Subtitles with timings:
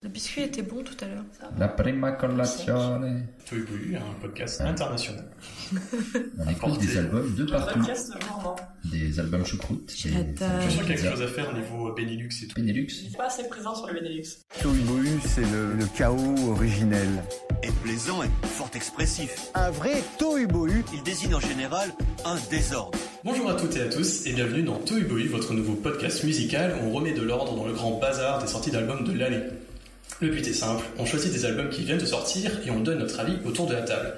[0.00, 1.24] Le biscuit était bon tout à l'heure.
[1.58, 3.26] La prima colazione.
[3.48, 5.24] Toy Bohu, un podcast international.
[6.38, 7.78] On écoute des albums de Un partout.
[7.80, 8.12] podcast.
[8.92, 9.86] Des albums choucroute.
[9.86, 9.94] des.
[9.94, 12.54] Je suis sûr qu'il y a quelque chose à faire au niveau Benelux et tout.
[12.60, 12.86] Benelux.
[13.02, 14.22] Il est pas assez présent sur le Benelux.
[14.62, 17.08] Toy Bohu, c'est le, le chaos originel.
[17.64, 19.50] est plaisant et fort expressif.
[19.54, 21.90] Un vrai Toy Bohu, Il désigne en général
[22.24, 22.96] un désordre.
[23.24, 26.76] Bonjour à toutes et à tous et bienvenue dans Toy Boy, votre nouveau podcast musical
[26.80, 29.42] où on remet de l'ordre dans le grand bazar des sorties d'albums de l'année.
[30.20, 32.98] Le but est simple, on choisit des albums qui viennent de sortir et on donne
[32.98, 34.14] notre avis autour de la table.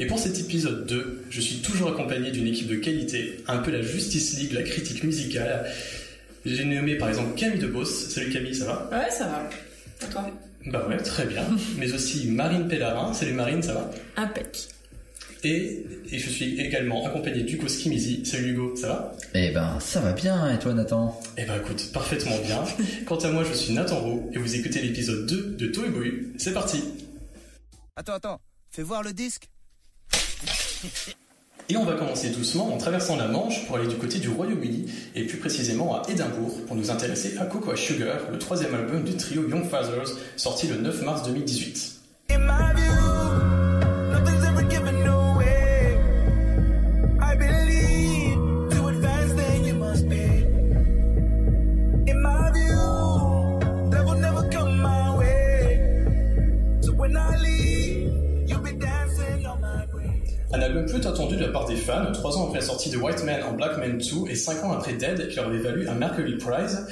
[0.00, 3.70] Et pour cet épisode 2, je suis toujours accompagné d'une équipe de qualité, un peu
[3.70, 5.70] la Justice League, la critique musicale.
[6.44, 7.84] J'ai nommé par exemple Camille Debos.
[7.84, 8.90] Salut Camille, ça va?
[8.90, 9.48] Ouais, ça va.
[10.02, 10.28] Et toi?
[10.66, 11.44] Bah ouais, très bien.
[11.78, 13.14] Mais aussi Marine Pellarin.
[13.14, 13.90] Salut Marine, ça va?
[14.16, 14.73] Impec.
[15.44, 18.24] Et, et je suis également accompagné d'Hugo Skimizi.
[18.24, 19.16] Salut Hugo, ça va?
[19.34, 20.54] Eh ben, ça va bien.
[20.54, 21.20] Et toi, Nathan?
[21.36, 22.64] Eh ben écoute, parfaitement bien.
[23.06, 26.12] Quant à moi, je suis Nathan Roux et vous écoutez l'épisode 2 de Toy Boy.
[26.38, 26.82] C'est parti
[27.96, 29.48] Attends, attends, fais voir le disque.
[31.70, 34.86] Et on va commencer doucement en traversant la Manche pour aller du côté du Royaume-Uni
[35.14, 39.16] et plus précisément à Édimbourg pour nous intéresser à Cocoa Sugar, le troisième album du
[39.16, 42.00] trio Young Fathers sorti le 9 mars 2018.
[42.32, 43.63] In my view,
[60.74, 62.96] Un album peu attendu de la part des fans, trois ans après la sortie de
[62.96, 65.86] White Man en Black Man 2 et cinq ans après Dead qui leur avait valu
[65.86, 66.84] un Mercury Prize.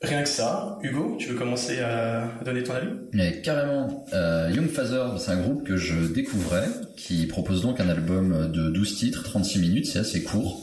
[0.00, 2.90] Rien que ça, Hugo, tu veux commencer à donner ton avis?
[3.12, 7.88] Mais carrément, euh, Young Father, c'est un groupe que je découvrais, qui propose donc un
[7.88, 10.62] album de 12 titres, 36 minutes, c'est assez court,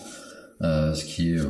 [0.62, 1.46] euh, ce qui est euh,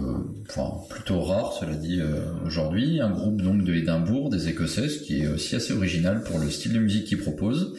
[0.89, 2.01] plutôt rare, cela dit,
[2.47, 2.99] aujourd'hui.
[2.99, 6.49] Un groupe donc de Édimbourg, des Écossais, ce qui est aussi assez original pour le
[6.49, 7.75] style de musique qu'ils proposent.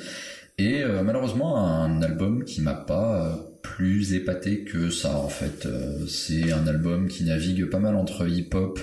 [0.61, 5.65] Et euh, malheureusement, un album qui m'a pas euh, plus épaté que ça, en fait.
[5.65, 8.79] Euh, c'est un album qui navigue pas mal entre hip-hop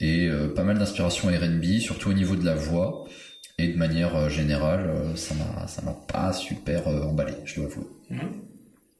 [0.00, 3.08] et euh, pas mal d'inspiration R&B, surtout au niveau de la voix.
[3.56, 7.54] Et de manière euh, générale, euh, ça m'a ça m'a pas super euh, emballé, je
[7.54, 7.86] dois avouer.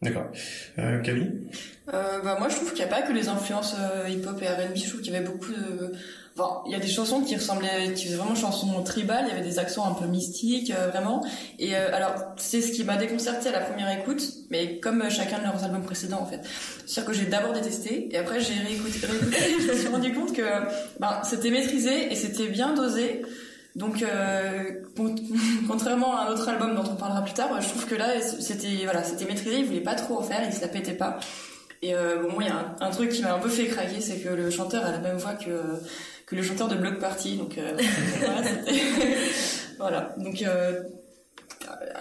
[0.00, 0.30] D'accord.
[0.78, 1.48] Euh, Camille?
[1.92, 4.46] Euh, bah, Moi, je trouve qu'il n'y a pas que les influences euh, hip-hop et
[4.46, 4.76] R&B.
[4.76, 5.92] Je trouve qu'il y avait beaucoup de...
[6.36, 9.26] Enfin, il y a des chansons qui ressemblaient, qui faisaient vraiment chansons tribales.
[9.28, 11.24] Il y avait des accents un peu mystiques, euh, vraiment.
[11.60, 15.10] Et euh, alors, c'est ce qui m'a déconcerté à la première écoute, mais comme euh,
[15.10, 16.40] chacun de leurs albums précédents, en fait.
[16.86, 20.32] C'est-à-dire que j'ai d'abord détesté, et après j'ai réécouté, réécouté je me suis rendu compte
[20.32, 20.42] que
[20.98, 23.22] ben, c'était maîtrisé et c'était bien dosé.
[23.76, 25.14] Donc, euh, con-
[25.68, 28.80] contrairement à un autre album dont on parlera plus tard, je trouve que là, c'était
[28.82, 29.58] voilà, c'était maîtrisé.
[29.60, 31.20] Il voulait pas trop en faire, il se la pétait pas.
[31.82, 33.66] Et euh, bon, moi, il y a un, un truc qui m'a un peu fait
[33.66, 35.50] craquer, c'est que le chanteur a la même voix que
[36.26, 37.36] que le chanteur de Block Party.
[37.36, 37.76] Donc euh,
[39.78, 40.14] voilà.
[40.18, 40.82] Donc euh,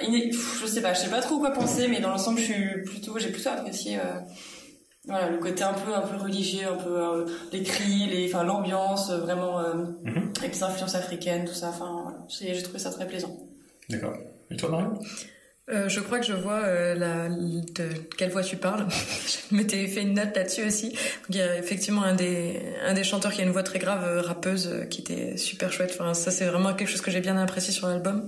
[0.01, 3.17] je sais pas, je sais pas trop quoi penser, mais dans l'ensemble, je suis plutôt,
[3.17, 3.97] j'ai plutôt apprécié.
[3.97, 4.19] euh,
[5.05, 8.43] voilà, le côté un peu, un peu religieux, un peu euh, les cris, les, enfin
[8.45, 9.73] l'ambiance, vraiment euh,
[10.03, 10.31] Mhm.
[10.39, 11.69] avec les influences africaines, tout ça.
[11.69, 13.35] Enfin, voilà, j'ai j'ai trouvé ça très plaisant.
[13.89, 14.13] D'accord.
[14.49, 14.97] Et toi, Marine
[15.69, 17.87] Euh, je crois que je vois euh, la, de
[18.17, 18.85] quelle voix tu parles.
[19.49, 20.89] je m'étais fait une note là-dessus aussi.
[20.89, 23.79] Donc, il y a effectivement un des, un des chanteurs qui a une voix très
[23.79, 25.95] grave, euh, rappeuse, euh, qui était super chouette.
[25.97, 28.27] Enfin, ça, c'est vraiment quelque chose que j'ai bien apprécié sur l'album.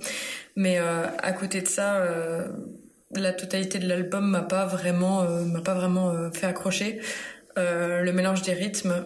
[0.56, 2.47] Mais euh, à côté de ça, euh,
[3.13, 7.00] la totalité de l'album m'a pas vraiment, m'a pas vraiment fait accrocher.
[7.56, 9.06] Le mélange des rythmes,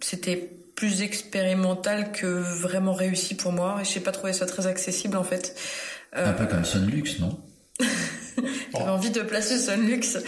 [0.00, 3.78] c'était plus expérimental que vraiment réussi pour moi.
[3.80, 5.56] Et j'ai pas trouvé ça très accessible en fait.
[6.14, 7.38] Euh, Un peu comme Sonlux, non
[8.72, 10.18] j'avais envie de placer Sonlux.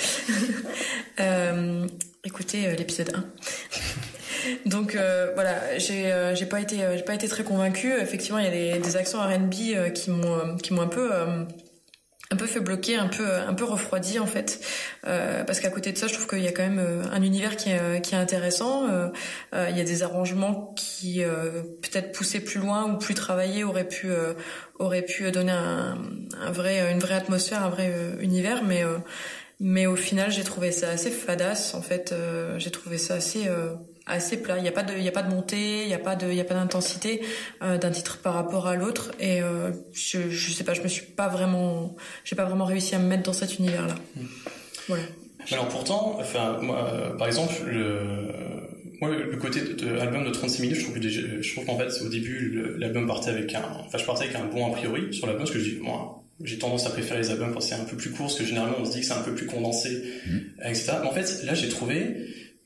[1.20, 1.86] euh,
[2.24, 3.24] écoutez euh, l'épisode 1.
[4.66, 7.92] Donc euh, voilà, j'ai euh, j'ai pas été euh, j'ai pas été très convaincue.
[8.00, 10.86] Effectivement, il y a des, des accents R&B euh, qui m'ont euh, qui m'ont un
[10.88, 11.44] peu euh,
[12.30, 14.60] un peu fait bloquer, un peu un peu refroidi en fait,
[15.06, 17.22] Euh, parce qu'à côté de ça, je trouve qu'il y a quand même euh, un
[17.22, 18.86] univers qui est euh, qui est intéressant.
[18.88, 19.08] Euh,
[19.54, 23.64] euh, il y a des arrangements qui euh, peut-être poussés plus loin ou plus travaillés
[23.64, 24.10] auraient pu
[24.78, 25.96] auraient pu donner un,
[26.40, 28.82] un vrai une vraie atmosphère, un vrai univers, mais
[29.60, 32.14] mais au final, j'ai trouvé ça assez fadasse en fait.
[32.58, 33.48] J'ai trouvé ça assez
[34.08, 34.58] assez plat.
[34.58, 36.16] Il y a pas de il y a pas de montée, il y a pas
[36.16, 37.20] de il y a pas d'intensité
[37.62, 40.88] euh, d'un titre par rapport à l'autre et euh, je je sais pas, je me
[40.88, 41.94] suis pas vraiment
[42.24, 43.94] j'ai pas vraiment réussi à me mettre dans cet univers là.
[44.88, 45.02] Voilà.
[45.50, 48.28] Alors pourtant, enfin, moi, euh, par exemple, le,
[49.00, 51.64] moi, le côté de, de album de 36 minutes, je trouve que déjà- je trouve
[51.64, 54.76] qu'en fait, au début, l'album partait avec un, enfin, je partais avec un bon a
[54.76, 57.60] priori sur l'album, parce que je dis, moi, j'ai tendance à préférer les albums quand
[57.60, 59.34] c'est un peu plus court, parce que généralement, on se dit que c'est un peu
[59.34, 60.02] plus condensé,
[60.64, 60.92] etc.
[61.02, 62.16] Mais en fait, là, j'ai trouvé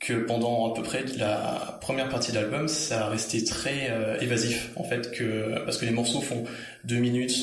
[0.03, 4.19] que pendant à peu près la première partie de l'album, ça a resté très euh,
[4.21, 6.43] évasif en fait que parce que les morceaux font
[6.85, 7.39] 2 minutes,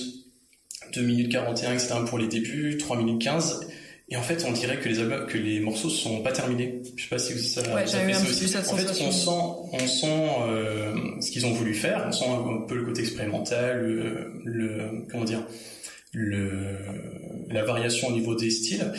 [0.93, 3.61] 2 minutes 41 etc pour les débuts, 3 minutes 15
[4.09, 6.81] et en fait on dirait que les albums, que les morceaux sont pas terminés.
[6.97, 8.47] Je sais pas si ça, Ouais, ça fait ça aussi.
[8.49, 9.29] cette En fait on sent
[9.71, 13.79] on sent euh, ce qu'ils ont voulu faire, on sent un peu le côté expérimental,
[13.79, 15.45] le, le comment dire
[16.11, 16.77] le
[17.49, 18.91] la variation au niveau des styles.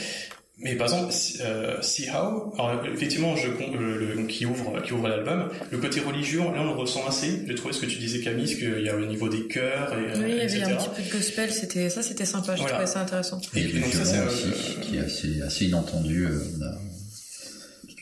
[0.63, 5.09] Mais par exemple, euh, See How, alors effectivement, je, euh, le, qui ouvre, qui ouvre
[5.09, 7.45] l'album, le côté religieux, là on le ressent assez.
[7.47, 9.95] J'ai trouvé ce que tu disais Camille, ce qu'il y a au niveau des chœurs
[9.95, 12.61] et Oui, il y avait un petit peu de gospel, c'était ça, c'était sympa, j'ai
[12.63, 12.77] Voilà.
[12.77, 13.41] trouvé ça intéressant.
[13.57, 16.27] Et Et donc ça, violon c'est, aussi, euh, qui est assez, assez inattendu.
[16.27, 16.39] euh,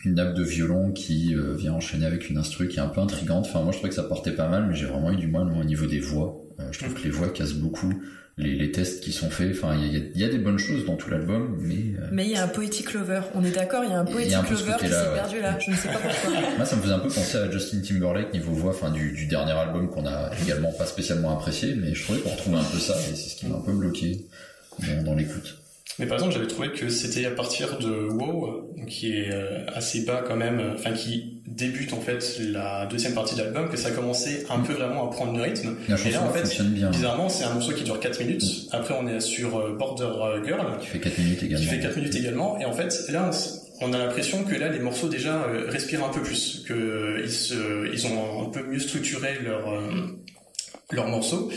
[0.04, 3.00] une nappe de violon qui euh, vient enchaîner avec une instru qui est un peu
[3.00, 3.46] intrigante.
[3.48, 5.48] Enfin, moi, je trouvais que ça portait pas mal, mais j'ai vraiment eu du mal
[5.52, 6.40] au niveau des voix.
[6.60, 7.92] Euh, je trouve que les voix cassent beaucoup.
[8.36, 10.60] Les, les tests qui sont faits, enfin, il y a, il y a des bonnes
[10.60, 13.50] choses dans tout l'album, mais euh, Mais il y a un poetic lover, on est
[13.50, 15.14] d'accord, il y a un a poetic un lover qui s'est côté-là, ouais.
[15.16, 16.40] perdu là, je ne sais pas pourquoi.
[16.56, 19.26] moi, ça me faisait un peu penser à Justin Timberlake niveau voix, enfin, du, du
[19.26, 22.78] dernier album qu'on a également pas spécialement apprécié, mais je trouvais qu'on retrouvait un peu
[22.78, 24.24] ça, et c'est ce qui m'a un peu bloqué
[24.78, 25.58] dans, dans l'écoute.
[25.98, 30.02] Mais par exemple, j'avais trouvé que c'était à partir de Wow, qui est euh, assez
[30.02, 33.76] bas quand même, euh, enfin qui débute en fait la deuxième partie de l'album, que
[33.76, 35.74] ça a commencé un peu vraiment à prendre le rythme.
[35.88, 38.68] La Et là, en fait, bien, bizarrement, c'est un morceau qui dure 4 minutes.
[38.70, 40.10] Après, on est sur euh, Border
[40.44, 41.64] Girl, qui fait 4 minutes également.
[41.64, 42.60] qui fait 4 minutes également.
[42.60, 43.30] Et en fait, là,
[43.80, 47.20] on a l'impression que là, les morceaux déjà euh, respirent un peu plus, que euh,
[47.22, 50.18] ils se, ils ont un peu mieux structuré leur euh,
[50.90, 51.50] leurs morceaux.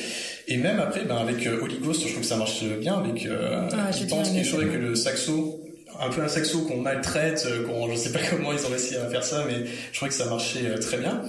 [0.52, 2.96] Et même après, ben avec euh, Holy Ghost, je trouve que ça marche bien.
[3.00, 5.62] Avec, euh, Ah, je pense aimé trouvais que le saxo,
[6.00, 8.96] un peu un saxo qu'on maltraite, euh, qu'on, je sais pas comment ils ont réussi
[8.96, 11.22] à faire ça, mais je trouvais que ça marchait euh, très bien.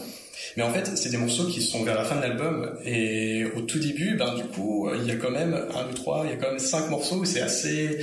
[0.56, 3.62] Mais en fait, c'est des morceaux qui sont vers la fin de l'album et au
[3.62, 6.30] tout début, ben du coup, euh, il y a quand même un, deux, trois, il
[6.30, 7.98] y a quand même cinq morceaux où c'est assez,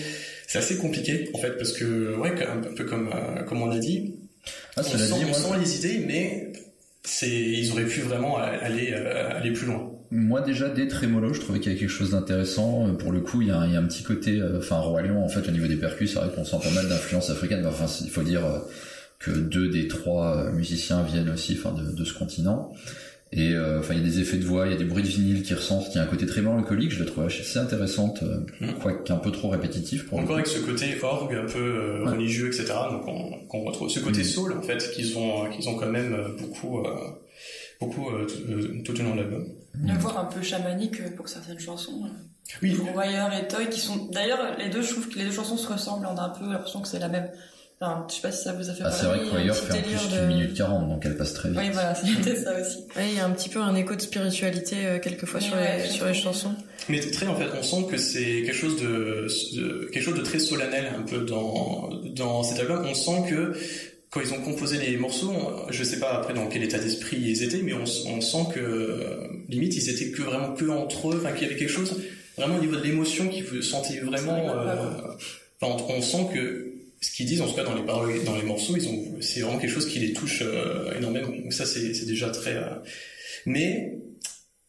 [0.48, 3.78] c'est assez compliqué en fait parce que ouais, un peu comme euh, comme on a
[3.78, 4.16] dit,
[4.78, 6.54] Ah, on sent, dit, on sent les idées, mais
[7.04, 9.92] c'est, ils auraient pu vraiment aller euh, aller plus loin.
[10.12, 12.88] Moi déjà dès Tremolo, je trouvais qu'il y avait quelque chose d'intéressant.
[12.88, 14.58] Euh, Pour le coup, il y a un, il y a un petit côté, euh,
[14.60, 16.88] enfin Roi Lion en fait au niveau des percus, c'est vrai qu'on sent pas mal
[16.90, 17.66] d'influence africaine.
[17.66, 18.60] Enfin, il faut dire euh,
[19.20, 22.74] que deux des trois musiciens viennent aussi, enfin de, de ce continent.
[23.32, 25.04] Et euh, enfin il y a des effets de voix, il y a des bruits
[25.04, 25.86] de vinyle qui ressentent.
[25.94, 28.74] Il y a un côté très mélancolique, je la trouve assez intéressante, euh, Mm.
[28.82, 32.12] quoique un peu trop répétitif pour Encore avec ce côté orgue un peu euh, Ouais.
[32.14, 32.74] religieux, etc.
[32.90, 34.24] Donc on, qu'on retrouve ce côté Mm.
[34.24, 36.80] soul en fait qu'ils ont qu'ils ont quand même beaucoup
[37.80, 39.46] beaucoup tout, tout au long de l'album.
[39.86, 42.04] Y a voire un peu chamanique euh, pour certaines chansons.
[42.64, 44.08] Oui, Pour Wire et Toy qui sont.
[44.12, 46.08] D'ailleurs, les deux, je trouve que les deux chansons se ressemblent.
[46.12, 47.30] On a un peu l'impression que c'est la même.
[47.82, 49.78] Enfin, je sais pas si ça vous a fait Ah, c'est vrai que Wire fait
[49.78, 51.60] en plus de- minute 40, donc elle passe très vite.
[51.60, 52.80] Oui, voilà, c'était ça aussi.
[52.98, 55.78] Ouais, il y a un petit peu un écho de spiritualité euh, quelquefois sur, Ouais,
[55.84, 56.56] les, sur chansons.
[56.90, 60.24] mais très en fait, on sent que c'est quelque chose de, de- quelque chose de
[60.24, 62.86] très solennel un peu dans dans cet album.
[62.86, 63.56] On sent que
[64.12, 65.34] quand ils ont composé les morceaux,
[65.70, 69.20] je sais pas après dans quel état d'esprit ils étaient, mais on, on sent que
[69.50, 72.02] limite ils étaient que vraiment que entre eux, enfin qu'il y avait quelque chose
[72.38, 74.50] vraiment au niveau de l'émotion qui vous sentez vraiment.
[74.58, 74.76] Euh,
[75.62, 78.36] enfin, on, on sent que ce qu'ils disent en tout cas dans les paroles, dans
[78.36, 81.28] les morceaux, ils ont, c'est vraiment quelque chose qui les touche euh, énormément.
[81.30, 82.56] Donc ça c'est c'est déjà très.
[82.56, 82.64] euh,
[83.46, 84.00] mais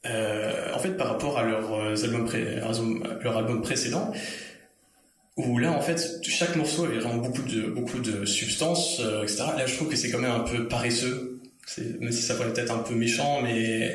[0.07, 2.57] euh, en fait par rapport à leurs euh, albums pré-
[3.23, 4.13] leur album précédent
[5.49, 9.45] où là en fait chaque morceau avait vraiment beaucoup de beaucoup de substance euh, etc
[9.57, 11.37] là je trouve que c'est quand même un peu paresseux.
[12.01, 13.95] Même si ça pourrait être un peu méchant mais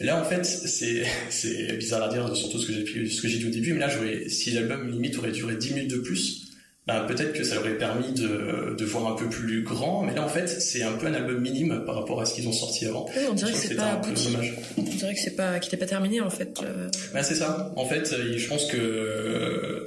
[0.00, 3.38] là en fait c'est c'est bizarre à dire surtout ce que j'ai ce que j'ai
[3.38, 6.48] dit au début mais là j'aurais si l'album limite aurait duré 10 minutes de plus
[6.88, 10.04] bah, peut-être que ça aurait permis de, de voir un peu plus grand.
[10.04, 12.48] Mais là en fait c'est un peu un album minime par rapport à ce qu'ils
[12.48, 13.04] ont sorti avant.
[13.14, 14.54] Oui, on dirait que trouve c'est pas un peu dommage.
[14.78, 16.58] On dirait que c'est pas, qu'il n'est pas terminé en fait.
[17.12, 17.74] bah, c'est ça.
[17.76, 19.84] En fait, euh, je pense que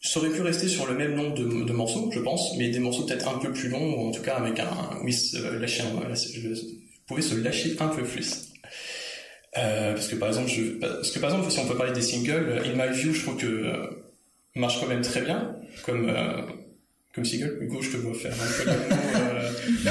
[0.00, 3.04] ça aurait pu rester sur le même nombre de, morceaux, je pense, mais des morceaux
[3.04, 6.14] peut-être un peu plus longs, ou en tout cas avec un, oui, se lâcher un,
[6.14, 6.50] je
[7.06, 8.50] pouvais se lâcher un peu plus.
[9.58, 12.02] Euh, parce que par exemple, je, parce que par exemple, si on peut parler des
[12.02, 13.86] singles, In My View, je trouve que euh,
[14.54, 16.42] marche quand même très bien, comme euh,
[17.14, 17.58] comme single.
[17.60, 19.50] Hugo, je te vois faire un peu euh,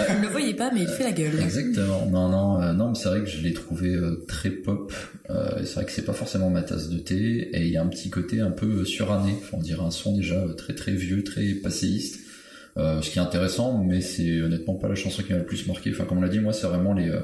[0.10, 1.40] Vous ne le voyez pas, mais il fait la gueule.
[1.42, 2.06] Exactement.
[2.06, 4.94] Non, non, euh, non, mais c'est vrai que je l'ai trouvé euh, très pop.
[5.30, 7.50] Euh, et c'est vrai que c'est pas forcément ma tasse de thé.
[7.54, 9.34] Et il y a un petit côté un peu euh, suranné.
[9.38, 12.22] Enfin, on dirait un son déjà euh, très très vieux, très passéiste.
[12.78, 15.68] Euh, ce qui est intéressant, mais c'est honnêtement pas la chanson qui m'a le plus
[15.68, 15.90] marqué.
[15.92, 17.20] Enfin, comme on l'a dit, moi, c'est vraiment les euh,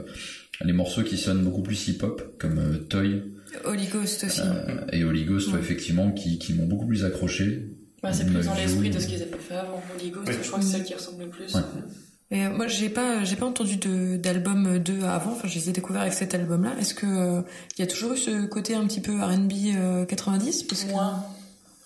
[0.64, 3.22] les morceaux qui sonnent beaucoup plus hip-hop, comme euh, Toy
[3.64, 4.42] Holy Ghost aussi.
[4.44, 5.60] euh, et Holy Ghost, ouais, Ouais.
[5.62, 7.70] effectivement, qui, qui m'ont beaucoup plus accroché.
[8.06, 10.28] Ouais, c'est plus dans l'esprit de ce qu'ils avaient fait avant Holy Ghost.
[10.28, 10.34] Oui.
[10.42, 11.54] Je crois que c'est celle qui ressemble le plus.
[11.56, 11.62] Ouais.
[12.32, 15.32] Et euh, moi, j'ai pas, j'ai pas entendu de, d'album 2 avant.
[15.32, 16.72] Enfin, je les ai découverts avec cet album-là.
[16.80, 17.42] Est-ce que euh,
[17.78, 20.92] il y a toujours eu ce côté un petit peu R&B euh, 90 parce que...
[20.92, 21.24] Moins.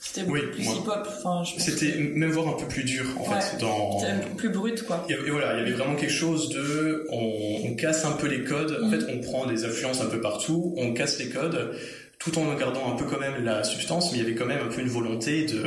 [0.01, 1.07] C'était beaucoup Oui, plus hip-hop.
[1.17, 3.99] Enfin, C'était que même voire un peu plus dur en Ouais, fait dans.
[4.37, 5.05] plus brut, quoi.
[5.09, 8.27] Et et voilà, il y avait vraiment quelque chose de, on, on casse un peu
[8.27, 8.79] les codes.
[8.81, 8.91] En Mm.
[8.91, 11.71] fait, on prend des influences un peu partout, on casse les codes,
[12.19, 14.59] tout en gardant un peu quand même la substance, mais il y avait quand même
[14.65, 15.63] un peu une volonté de,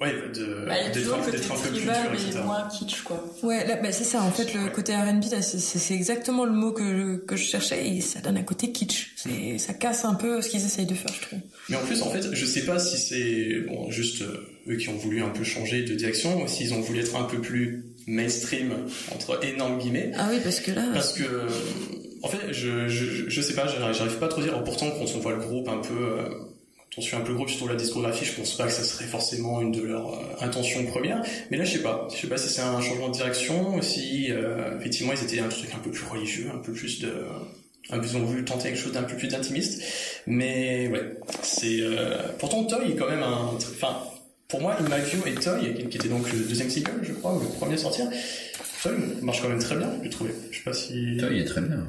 [0.00, 1.40] ouais, de Bah, d'être un, peu plus
[1.78, 2.40] tribal, mais etc.
[2.44, 3.24] moins kitsch, quoi.
[3.44, 4.20] Ouais, là, bah, c'est ça.
[4.22, 8.20] En fait, le côté R&B, c'est- exactement le mot que, que je cherchais et ça
[8.20, 9.12] donne un côté kitsch.
[9.16, 11.38] C'est- Ça casse un peu ce qu'ils essayent de faire, je trouve.
[11.68, 14.88] Mais en plus, en fait, je sais pas si c'est bon, juste euh, eux qui
[14.88, 17.84] ont voulu un peu changer de direction, ou s'ils ont voulu être un peu plus
[18.08, 18.72] mainstream
[19.14, 20.10] entre énormes guillemets.
[20.16, 21.46] Ah oui, parce que là, Parce que, euh,
[22.22, 24.62] en fait, je, je, je sais pas, j'arrive pas à trop dire.
[24.64, 27.36] Pourtant, quand on voit le groupe un peu, euh, quand on suit un peu le
[27.36, 30.44] groupe sur la discographie, je pense pas que ça serait forcément une de leurs euh,
[30.44, 31.22] intentions premières.
[31.50, 32.06] Mais là, je sais pas.
[32.14, 35.48] Je sais pas si c'est un changement de direction, si, euh, effectivement, ils étaient un
[35.48, 37.12] truc un peu plus religieux, un peu plus de,
[37.90, 39.82] ils ont voulu tenter quelque chose d'un peu plus d'intimiste.
[40.26, 41.16] Mais, ouais.
[41.42, 41.80] C'est,
[42.38, 43.98] pourtant, Toy est quand même un, enfin,
[44.46, 47.48] pour moi, View et Toy, qui était donc le deuxième single, je crois, ou le
[47.48, 48.06] premier à sortir,
[48.82, 50.30] Toy marche quand même très bien, j'ai trouvé.
[50.50, 50.94] Je sais pas si.
[50.94, 51.84] Il est très bien.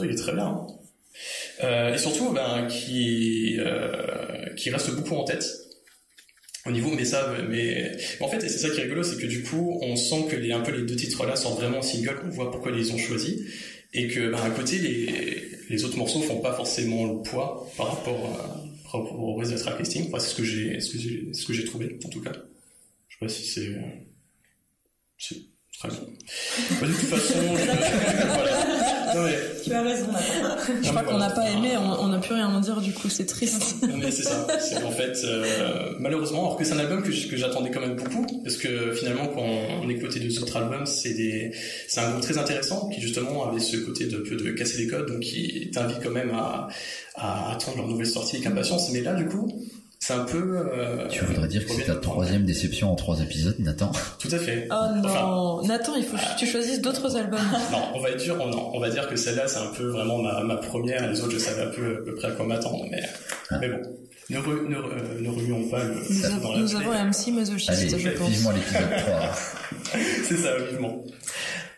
[0.00, 0.46] Il est très bien.
[0.46, 0.66] hein.
[1.62, 5.44] Euh, et surtout, ben, qui, euh, qui reste beaucoup en tête
[6.66, 9.26] au niveau, mais ça, mais en fait, et c'est ça qui est rigolo, c'est que
[9.26, 12.30] du coup, on sent que les, un peu les deux titres-là sont vraiment singles, on
[12.30, 13.38] voit pourquoi ils les ont choisis,
[13.92, 17.88] et que, ben, à côté, les, les autres morceaux font pas forcément le poids par
[17.94, 20.06] rapport, à- par rapport au reste de la tracklisting.
[20.08, 22.32] Enfin, c'est ce que j'ai, ce que j'ai, trouvé, en tout cas.
[23.08, 23.76] Je sais pas si c'est
[25.78, 25.98] très bien.
[26.80, 28.64] Bah, de toute façon, je- voilà.
[29.14, 30.06] Non, mais, Tu as raison,
[30.82, 32.92] je crois qu'on n'a pas aimé, on on n'a plus rien à en dire, du
[32.92, 33.76] coup, c'est triste.
[33.86, 34.46] Non, mais c'est ça.
[34.60, 38.26] C'est en fait, euh, malheureusement, alors que c'est un album que j'attendais quand même beaucoup,
[38.42, 39.44] parce que finalement, quand
[39.84, 41.52] on écoute les deux autres albums, c'est des,
[41.86, 44.88] c'est un groupe très intéressant qui justement avait ce côté de peu de casser les
[44.88, 46.66] codes, donc qui t'invite quand même à,
[47.14, 48.90] à attendre leur nouvelle sortie avec impatience.
[48.90, 49.48] Mais là, du coup,
[50.06, 50.58] c'est un peu.
[50.58, 53.90] euh, Tu voudrais dire que c'est ta troisième déception en trois épisodes, Nathan?
[54.18, 54.68] Tout à fait.
[54.70, 57.40] Oh non, Nathan, il faut que tu choisisses d'autres albums.
[57.72, 60.18] Non, on va dire, on, non, on va dire que celle-là, c'est un peu vraiment
[60.18, 61.10] ma, ma première.
[61.10, 63.02] Les autres, je savais un peu à peu près à quoi m'attendre, mais,
[63.50, 63.58] Ah.
[63.60, 63.80] mais bon.
[64.30, 65.94] Ne, re- ne, re- euh, ne remuons pas le.
[65.94, 68.28] Nous, dans avons- la nous avons un MC masochiste, Allez, je pense.
[68.30, 70.00] vivement l'épisode 3.
[70.28, 71.04] C'est ça, vivement.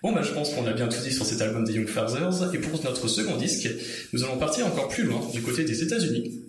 [0.02, 2.54] Bon, bah, je pense qu'on a bien tout dit sur cet album des Young Fathers.
[2.54, 3.68] Et pour notre second disque,
[4.12, 6.40] nous allons partir encore plus loin, du côté des États-Unis,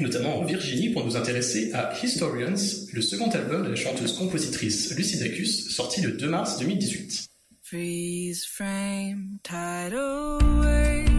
[0.00, 2.54] notamment en Virginie, pour nous intéresser à Historians,
[2.92, 7.28] le second album de la chanteuse-compositrice Lucy Dacus, sorti le 2 mars 2018.
[7.62, 11.15] Freeze frame tied away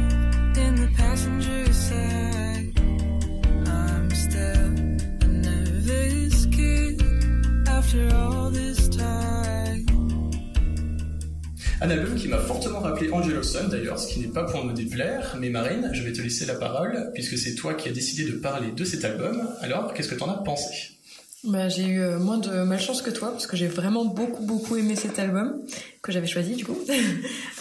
[11.79, 14.74] Un album qui m'a fortement rappelé Angelo Sun d'ailleurs, ce qui n'est pas pour me
[14.74, 18.24] déplaire, mais Marine, je vais te laisser la parole, puisque c'est toi qui as décidé
[18.24, 19.48] de parler de cet album.
[19.62, 20.98] Alors, qu'est-ce que t'en as pensé?
[21.43, 24.75] Bah, j'ai eu euh, moins de malchance que toi parce que j'ai vraiment beaucoup beaucoup
[24.75, 25.62] aimé cet album
[26.01, 26.77] que j'avais choisi du coup.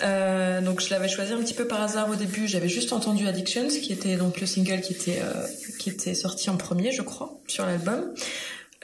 [0.04, 2.46] Euh, donc je l'avais choisi un petit peu par hasard au début.
[2.46, 5.46] J'avais juste entendu Addictions qui était donc le single qui était euh,
[5.78, 8.12] qui était sorti en premier je crois sur l'album.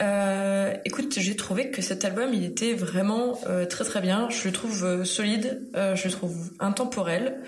[0.01, 4.29] Euh, écoute, j'ai trouvé que cet album il était vraiment euh, très très bien.
[4.31, 7.41] Je le trouve euh, solide, je le trouve intemporel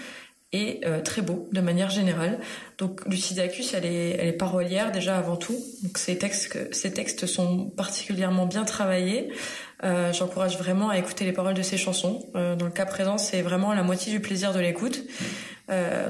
[0.52, 2.38] et très beau de manière générale.
[2.78, 5.56] Donc Lucie Dacus, elle est, elle est parolière déjà avant tout.
[5.82, 9.32] Donc ses textes, textes sont particulièrement bien travaillés.
[9.82, 12.30] J'encourage vraiment à écouter les paroles de ses chansons.
[12.34, 15.02] Dans le cas présent, c'est vraiment la moitié du plaisir de l'écoute.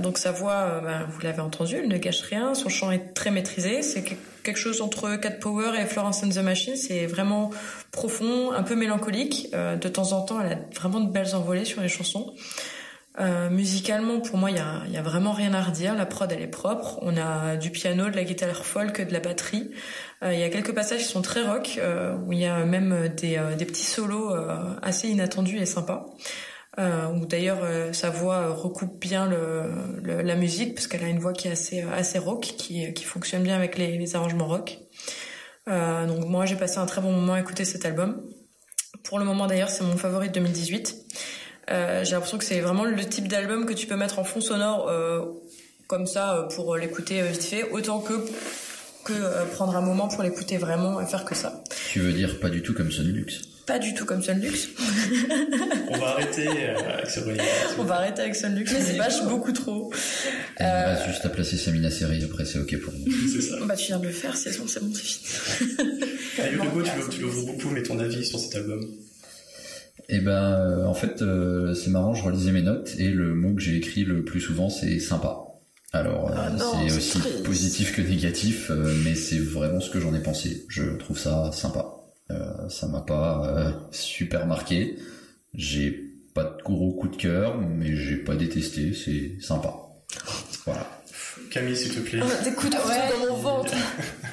[0.03, 2.53] Donc sa voix, ben, vous l'avez entendu, elle ne gâche rien.
[2.55, 3.81] Son chant est très maîtrisé.
[3.81, 4.05] C'est
[4.45, 6.77] quelque chose entre Cat Power et Florence and the Machine.
[6.77, 7.51] C'est vraiment
[7.91, 9.49] profond, un peu mélancolique.
[9.55, 12.35] Euh, de temps en temps, elle a vraiment de belles envolées sur les chansons.
[13.21, 15.95] Euh, musicalement, pour moi, il y a, vraiment rien à redire.
[15.95, 16.99] La prod, elle est propre.
[17.03, 19.71] On a du piano, de la guitare folk, de la batterie.
[20.23, 21.81] Euh, il y a quelques passages qui sont très rock,
[22.27, 24.35] où il y a même des, des petits solos
[24.83, 26.07] assez inattendus et sympas.
[26.77, 29.31] Euh, où d'ailleurs euh, sa voix euh, recoupe bien
[30.03, 33.45] la musique parce qu'elle a une voix qui est assez euh, assez rock, qui, fonctionne
[33.45, 34.79] bien avec les, arrangements rock.
[35.67, 38.23] Donc moi j'ai passé un très bon moment à écouter cet album.
[39.05, 40.97] Pour le moment d'ailleurs c'est mon favori de 2018.
[41.71, 44.41] Euh, j'ai l'impression que c'est vraiment le type d'album que tu peux mettre en fond
[44.41, 44.91] sonore
[45.87, 48.15] comme ça pour l'écouter vite fait, autant que
[49.05, 51.63] que prendre un moment pour l'écouter vraiment et faire que ça.
[51.93, 54.69] Tu veux dire pas du tout comme Sonlux Pas du tout comme Sunlux.
[55.89, 57.21] On va arrêter euh, avec ce.
[57.79, 59.91] On va arrêter avec Sunlux, c'est vache beaucoup trop.
[60.61, 63.03] Il Euh, me reste juste à placer Samina Seri, après c'est ok pour moi.
[63.33, 63.57] C'est ça.
[63.65, 65.75] Bah tu viens de le faire, c'est bon, c'est bon, c'est fini.
[66.53, 68.85] Hugo, tu l'ouvres- beaucoup, mais ton avis sur cet album?
[70.11, 73.55] Et ben, euh, en fait, euh, c'est marrant, je relisais mes notes et le mot
[73.55, 75.39] que j'ai écrit le plus souvent, c'est sympa.
[75.95, 77.43] Alors, euh, Ah c'est c'est aussi triste.
[77.45, 80.67] positif que négatif, euh, mais c'est vraiment ce que j'en ai pensé.
[80.69, 81.94] Je trouve ça sympa.
[82.31, 84.97] Euh, ça m'a pas euh, super marqué.
[85.53, 85.91] J'ai
[86.35, 88.93] pas de gros coup de cœur, mais j'ai pas détesté.
[88.95, 89.75] C'est sympa.
[90.65, 90.87] Voilà.
[91.51, 92.21] Camille, s'il te plaît.
[92.43, 93.27] Des coups de couteau Ouais.
[93.27, 93.73] dans mon ventre.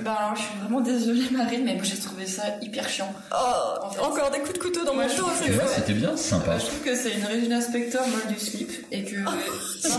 [0.01, 3.13] Bah alors, je suis vraiment désolée, Marine, mais moi j'ai trouvé ça hyper chiant.
[3.31, 3.99] Oh, En fait.
[3.99, 5.29] encore des coups de couteau dans Moi, mon dos.
[5.39, 6.53] c'est Ouais, c'était bien, sympa.
[6.53, 9.31] Euh, je trouve que c'est une Regina Spector molle du slip et que non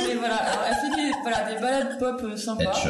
[0.09, 2.88] mais voilà alors elle fait des, voilà, des balades pop euh, sympas Headshot.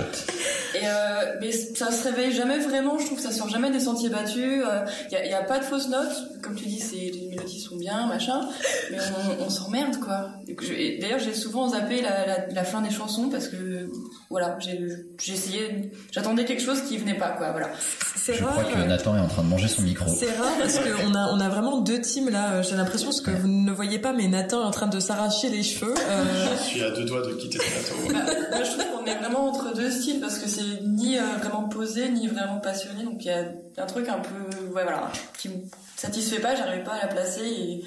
[0.75, 3.81] et euh, mais ça se réveille jamais vraiment je trouve que ça sort jamais des
[3.81, 4.63] sentiers battus
[5.11, 7.61] il y, a, y a pas de fausses notes comme tu dis c'est les mélodies
[7.61, 8.49] sont bien machin
[8.91, 8.99] mais
[9.41, 13.29] on, on s'emmerde quoi que d'ailleurs j'ai souvent zappé la, la, la fin des chansons
[13.29, 13.91] parce que
[14.33, 17.69] voilà j'ai essayé j'attendais quelque chose qui venait pas quoi voilà
[18.17, 18.53] C'est Je rare.
[18.55, 20.11] crois que Nathan est en train de manger son micro.
[20.13, 22.63] C'est rare parce qu'on a, on a vraiment deux teams là.
[22.63, 24.99] J'ai l'impression parce que vous ne le voyez pas, mais Nathan est en train de
[25.01, 25.95] s'arracher les cheveux.
[25.97, 26.25] Euh,
[26.57, 28.13] Je suis à deux doigts de quitter ce plateau.
[28.13, 31.23] Bah, moi, je trouve qu'on est vraiment entre deux styles parce que c'est ni euh,
[31.41, 33.05] vraiment posé ni vraiment passionné.
[33.05, 33.45] Donc il y a
[33.79, 35.55] un truc un peu, ouais, voilà, qui me
[35.97, 36.55] satisfait pas.
[36.55, 37.45] J'arrivais pas à la placer.
[37.45, 37.85] Et,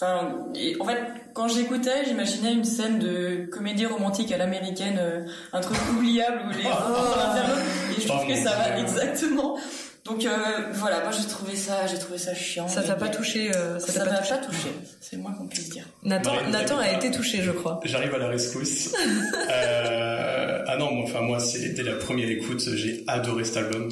[0.00, 0.98] enfin, et en fait,
[1.34, 6.50] quand j'écoutais, j'imaginais une scène de comédie romantique à l'américaine, euh, un truc oubliable où
[6.56, 7.58] les l'internaute.
[7.96, 9.58] Et je trouve Oh, que ça va exactement.
[10.04, 10.36] Donc euh,
[10.72, 12.68] voilà, moi j'ai trouvé ça, j'ai trouvé ça chiant.
[12.68, 13.50] ça t'a pas touché.
[13.56, 14.30] euh, ça t'a m'a pas touché.
[14.30, 14.68] pas touché.
[15.00, 15.84] C'est moins qu'on puisse dire.
[16.04, 17.80] Nathan, Nathan a été touché, je crois.
[17.84, 18.94] J'arrive à la rescousse.
[19.50, 23.88] Euh, ah non, moi, enfin moi, c'est dès la première écoute, j'ai adoré cet album.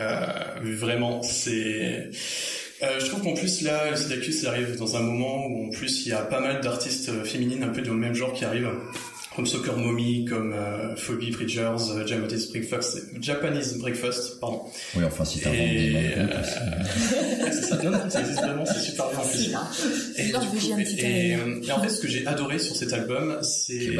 [0.00, 0.26] Euh,
[0.62, 2.10] vraiment, c'est.
[2.82, 6.04] Euh, je trouve qu'en plus là, le Sydacus arrive dans un moment où en plus
[6.04, 8.44] il y a pas mal d'artistes euh, féminines un peu dans le même genre qui
[8.44, 8.68] arrivent,
[9.34, 14.60] comme Soccer Mommy, comme euh, Phoebe Bridgers, euh, Japanese Breakfast, Japanese Breakfast, pardon.
[14.94, 16.42] Oui, enfin, si des Et, euh,
[17.52, 19.38] ça, non, non, ça existe vraiment, c'est super bien en plus.
[20.18, 20.56] Et, du coup,
[21.06, 21.32] et,
[21.66, 23.94] et en fait, ce que j'ai adoré sur cet album, c'est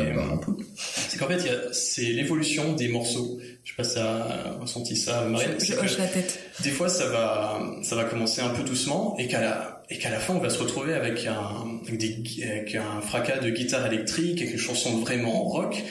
[1.18, 3.38] qu'en fait, il y a- c'est l'évolution des morceaux.
[3.66, 5.48] Je sais pas si t'as ressenti ça, Marine.
[5.58, 6.38] Je, je hoche la tête.
[6.62, 10.08] des fois, ça va, ça va commencer un peu doucement et qu'à la, et qu'à
[10.10, 13.84] la fin, on va se retrouver avec un, avec des, avec un fracas de guitare
[13.92, 15.82] électrique, avec une chanson vraiment rock.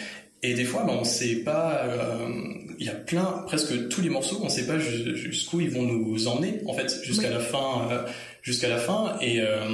[0.42, 2.30] Et des fois, ben, on sait pas, euh,
[2.80, 5.82] il y a plein, presque tous les morceaux, on sait pas ju- jusqu'où ils vont
[5.82, 7.34] nous emmener, en fait, jusqu'à Oui.
[7.34, 8.04] la fin, euh,
[8.42, 9.18] jusqu'à la fin.
[9.20, 9.68] Et, euh,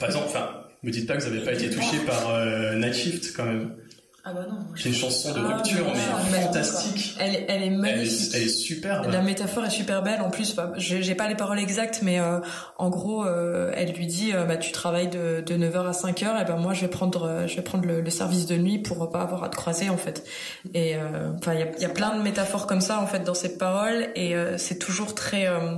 [0.00, 0.50] par exemple, enfin,
[0.82, 3.76] me dites pas que vous avez pas été touché par euh, Night Shift, quand même.
[4.26, 4.56] Ah bah non.
[4.74, 5.84] C'est une chanson de Ah, rupture,
[6.32, 7.14] mais fantastique.
[7.20, 8.34] Elle, est- elle est Elle magnifique.
[8.34, 9.12] est, elle est superbe.
[9.12, 10.52] La métaphore est super belle en plus.
[10.52, 12.38] Enfin, j'ai pas les paroles exactes, mais euh,
[12.78, 16.40] en gros, euh, elle lui dit euh, bah tu travailles de, de 9h à 5h,
[16.40, 18.78] et ben moi je vais prendre euh, je vais prendre le, le service de nuit
[18.78, 20.24] pour pas avoir à te croiser en fait.
[20.72, 23.24] Et euh, enfin il y a, y a plein de métaphores comme ça en fait
[23.24, 25.74] dans ces paroles, et euh, c'est toujours très euh,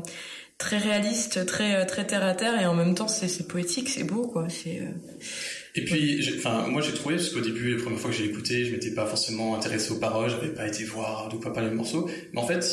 [0.59, 4.05] très réaliste, très très terre à terre, et en même temps c'est c'est poétique, c'est
[4.05, 4.47] beau quoi.
[4.49, 4.91] C'est euh,
[5.77, 8.65] Et puis, enfin, moi j'ai trouvé, parce qu'au début, la première fois que j'ai écouté,
[8.65, 11.77] je m'étais pas forcément intéressé aux paroles, j'avais pas été voir de quoi parler le
[11.77, 12.65] morceau, mais en fait,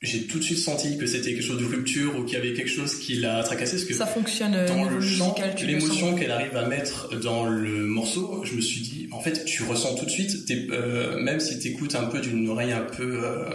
[0.00, 2.54] j'ai tout de suite senti que c'était quelque chose de rupture ou qu'il y avait
[2.54, 6.14] quelque chose qui l'a tracassé, parce que ça fonctionne euh, dans le chant, tu l'émotion
[6.16, 9.96] qu'elle arrive à mettre dans le morceau, je me suis dit, en fait, tu ressens
[9.96, 13.50] tout de suite, euh, même si t'écoutes un peu d'une oreille un peu euh,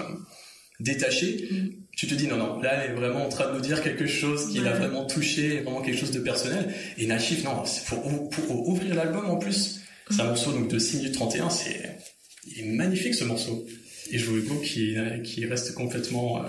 [0.79, 1.67] détachée, Mm.
[1.95, 4.05] tu te dis non non, là elle est vraiment en train de nous dire quelque
[4.07, 4.79] chose qui l'a Ouais.
[4.79, 6.73] vraiment touché, vraiment quelque chose de personnel.
[6.97, 9.81] Et Nachif, non, pour, ou- pour ouvrir l'album en plus.
[10.11, 11.97] C'est un morceau donc de 6 minutes 31, c'est
[12.47, 13.65] il est magnifique ce morceau.
[14.11, 16.47] Et je vois Hugo qui, qui reste complètement euh,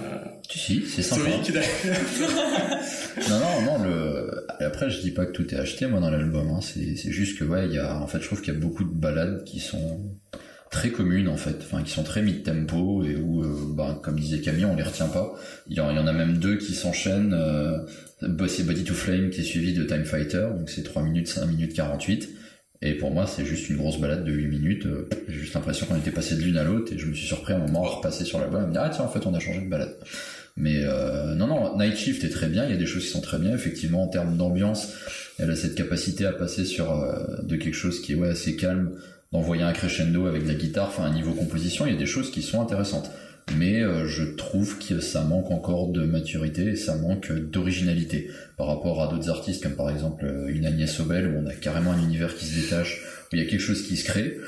[0.54, 1.22] Si, c'est sympa.
[1.42, 1.56] stoïque.
[3.30, 4.46] Non, non, non, le...
[4.60, 6.60] Après, je dis pas que tout est acheté, moi, dans l'album, hein.
[6.60, 8.60] C'est, c'est juste que, ouais, il y a, en fait, je trouve qu'il y a
[8.60, 10.00] beaucoup de ballades qui sont
[10.70, 11.56] très communes, en fait.
[11.60, 15.08] Enfin, qui sont très mid-tempo et où, euh, bah, comme disait Camille, on les retient
[15.08, 15.34] pas.
[15.68, 17.78] Il y en, a même deux qui s'enchaînent, euh,
[18.48, 21.46] c'est Body to Flame qui est suivi de Time Fighter, donc c'est 3 minutes, 5
[21.46, 22.28] minutes 48.
[22.82, 24.86] Et pour moi, c'est juste une grosse balade de 8 minutes.
[24.86, 27.26] euh, J'ai juste l'impression qu'on était passé de l'une à l'autre et je me suis
[27.26, 29.26] surpris à un moment à repasser sur l'album et me dire, ah tiens, en fait,
[29.26, 29.96] on a changé de balade.
[30.56, 33.10] Mais euh, non, non, Night Shift est très bien, il y a des choses qui
[33.10, 34.94] sont très bien, effectivement, en termes d'ambiance,
[35.38, 38.56] elle a cette capacité à passer sur euh, de quelque chose qui est ouais, assez
[38.56, 38.92] calme,
[39.32, 42.30] d'envoyer un crescendo avec la guitare, enfin, un niveau composition, il y a des choses
[42.30, 43.10] qui sont intéressantes.
[43.56, 48.66] Mais euh, je trouve que ça manque encore de maturité et ça manque d'originalité par
[48.66, 51.92] rapport à d'autres artistes comme par exemple euh, une Agnès Obel où on a carrément
[51.92, 54.38] un univers qui se détache, où il y a quelque chose qui se crée.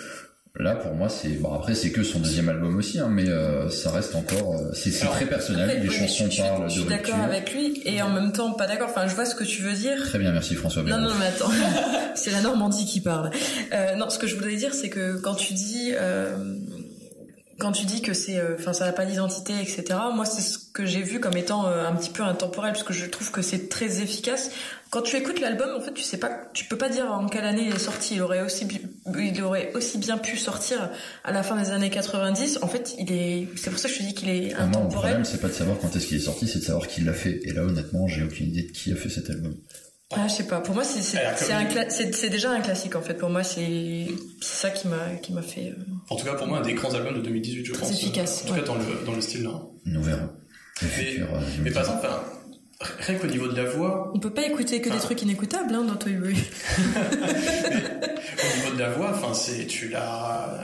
[0.59, 1.53] Là, pour moi, c'est bon.
[1.53, 4.55] Après, c'est que son deuxième album aussi, hein, mais euh, ça reste encore.
[4.57, 5.69] euh, c'est très personnel.
[5.69, 8.11] En fait, les oui, chansons je, parlent je suis de d'accord avec lui et en
[8.11, 8.89] même temps pas d'accord.
[8.91, 10.03] Enfin, je vois ce que tu veux dire.
[10.03, 11.51] Très bien, merci François Non, non, mais attends,
[12.17, 13.31] c'est la Normandie qui parle.
[13.73, 16.37] Euh, non, ce que je voudrais dire, c'est que quand tu dis, euh,
[17.59, 19.85] quand tu dis que c'est, euh, enfin, ça n'a pas d'identité, etc.
[20.15, 22.93] Moi, c'est ce que j'ai vu comme étant euh, un petit peu intemporel, parce que
[22.93, 24.51] je trouve que c'est très efficace
[24.91, 27.45] quand tu écoutes l'album, en fait, tu sais pas, tu peux pas dire en quelle
[27.45, 28.15] année il est sorti.
[28.15, 28.67] Il aurait aussi,
[29.19, 30.91] il aurait aussi bien pu sortir
[31.25, 32.61] à la fin des années 90.
[32.63, 34.65] En fait, il est, c'est pour ça que je te dis qu'il est Pour moi,
[34.65, 34.91] le intemporel.
[34.91, 37.13] problème, c'est pas de savoir quand est-ce qu'il est sorti, c'est de savoir qui l'a
[37.13, 37.39] fait.
[37.45, 39.55] Et là, honnêtement, j'ai aucune idée de qui a fait cet album.
[40.15, 40.61] Ah, je sais pas.
[40.61, 43.15] Pour moi, c'est c'est déjà un classique en fait.
[43.15, 44.07] Pour moi, c'est
[44.41, 45.67] ça qui m'a qui m'a fait.
[45.79, 47.91] euh, En tout cas, pour moi, un des grands albums de 2018, je Très pense.
[47.93, 49.61] efficace, En tout cas, dans le, dans le style là.
[49.85, 50.31] Nous verrons.
[50.83, 51.25] Mais, euh,
[51.63, 52.23] mais par exemple, enfin,
[53.01, 55.85] rien qu'au niveau de la voix, On peut pas écouter que des trucs inécoutables hein,
[55.85, 56.35] dans Toy Boy.
[57.19, 60.59] au niveau de la voix, enfin, c'est, tu l'as,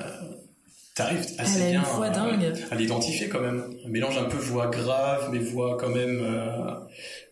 [0.95, 2.55] t'arrives assez Elle a une bien voix à, dingue.
[2.71, 3.65] à l'identifier quand même.
[3.85, 6.71] Un mélange un peu voix grave, mais voix quand même euh,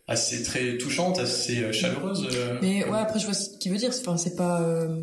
[0.09, 2.27] assez très touchante, assez euh, chaleureuse.
[2.35, 2.59] euh.
[2.63, 3.91] Mais ouais, après je vois ce qu'il veut dire.
[3.91, 5.03] Enfin, c'est pas euh,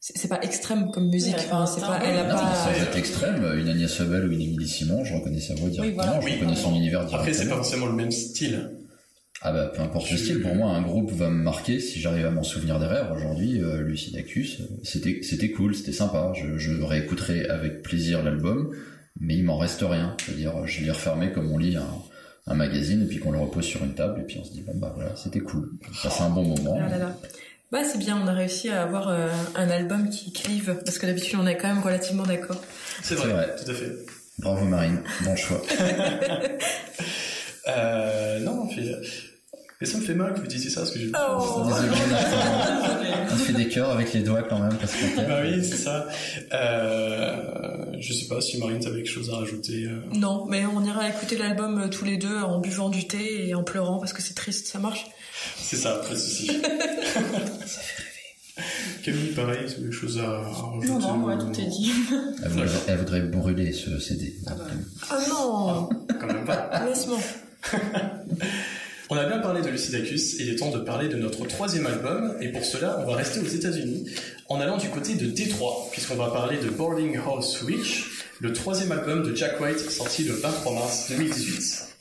[0.00, 1.34] c'est pas extrême comme musique.
[1.38, 2.96] Enfin, c'est pas, elle a Non, pas.
[2.98, 6.20] extrême, une Agnès Rebel ou une Émilie Simon, je reconnais sa voix directement, voilà.
[6.20, 6.34] je Oui.
[6.34, 7.56] reconnais son univers Après, c'est pas directement.
[7.56, 8.70] forcément le même style.
[9.46, 12.24] Ah bah peu importe le style, pour moi un groupe va me marquer si j'arrive
[12.24, 13.12] à m'en souvenir derrière.
[13.12, 16.32] Aujourd'hui, euh, Lucidacus, c'était c'était cool, c'était sympa.
[16.34, 18.70] Je, je réécouterai avec plaisir l'album,
[19.20, 20.16] mais il m'en reste rien.
[20.24, 21.86] C'est-à-dire, je l'ai refermé comme on lit un,
[22.46, 24.62] un magazine et puis qu'on le repose sur une table et puis on se dit
[24.62, 25.70] bon bah voilà, c'était cool.
[26.02, 26.78] Passé un bon moment.
[26.80, 27.16] Ah là là.
[27.72, 31.06] Bah c'est bien, on a réussi à avoir euh, un album qui clive parce que
[31.06, 32.60] d'habitude on est quand même relativement d'accord.
[33.02, 33.56] C'est C'est vrai, vrai.
[33.62, 33.92] tout à fait.
[34.38, 35.62] Bravo Marine, bon choix.
[37.66, 38.90] Euh, non, puis,
[39.84, 41.62] mais ça me fait mal que vous disiez ça, parce que j'ai Oh.
[43.32, 46.06] On fait des cœurs avec les doigts quand même parce que Bah oui, c'est ça.
[46.52, 49.84] Euh, je sais pas si Marine, t'avais quelque chose à rajouter.
[49.86, 50.00] euh.
[50.14, 53.54] Non, mais on ira écouter l'album euh, tous les deux en buvant du thé et
[53.54, 55.06] en pleurant parce que c'est triste, ça marche.
[55.58, 56.46] C'est ça, pas de souci.
[57.66, 59.02] ça fait rêver.
[59.04, 61.92] Camille, pareil, tu as quelque chose à, à rajouter Non, non, ou- tout est dit.
[62.42, 64.34] elle voudrait, elle voudrait brûler ce CD.
[64.46, 64.64] Ah bah.
[65.10, 65.88] Oh non,
[66.20, 66.84] Quand même pas.
[66.86, 67.18] laisse-moi.
[69.10, 72.36] On a bien parlé de Lucidacus, il est temps de parler de notre troisième album,
[72.40, 74.06] et pour cela, on va rester aux États-Unis,
[74.48, 78.92] en allant du côté de Détroit, puisqu'on va parler de Boarding House Witch, le troisième
[78.92, 81.93] album de Jack White, sorti le 23 mars 2018.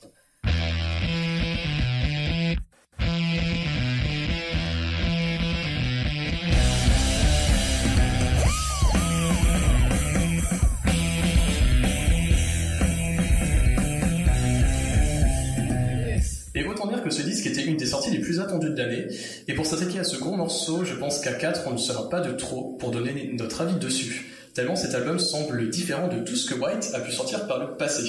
[18.43, 19.07] Attendues de l'année,
[19.47, 22.21] et pour s'attaquer à ce gros morceau, je pense qu'à 4, on ne sera pas
[22.21, 26.49] de trop pour donner notre avis dessus, tellement cet album semble différent de tout ce
[26.49, 28.03] que White a pu sortir par le passé,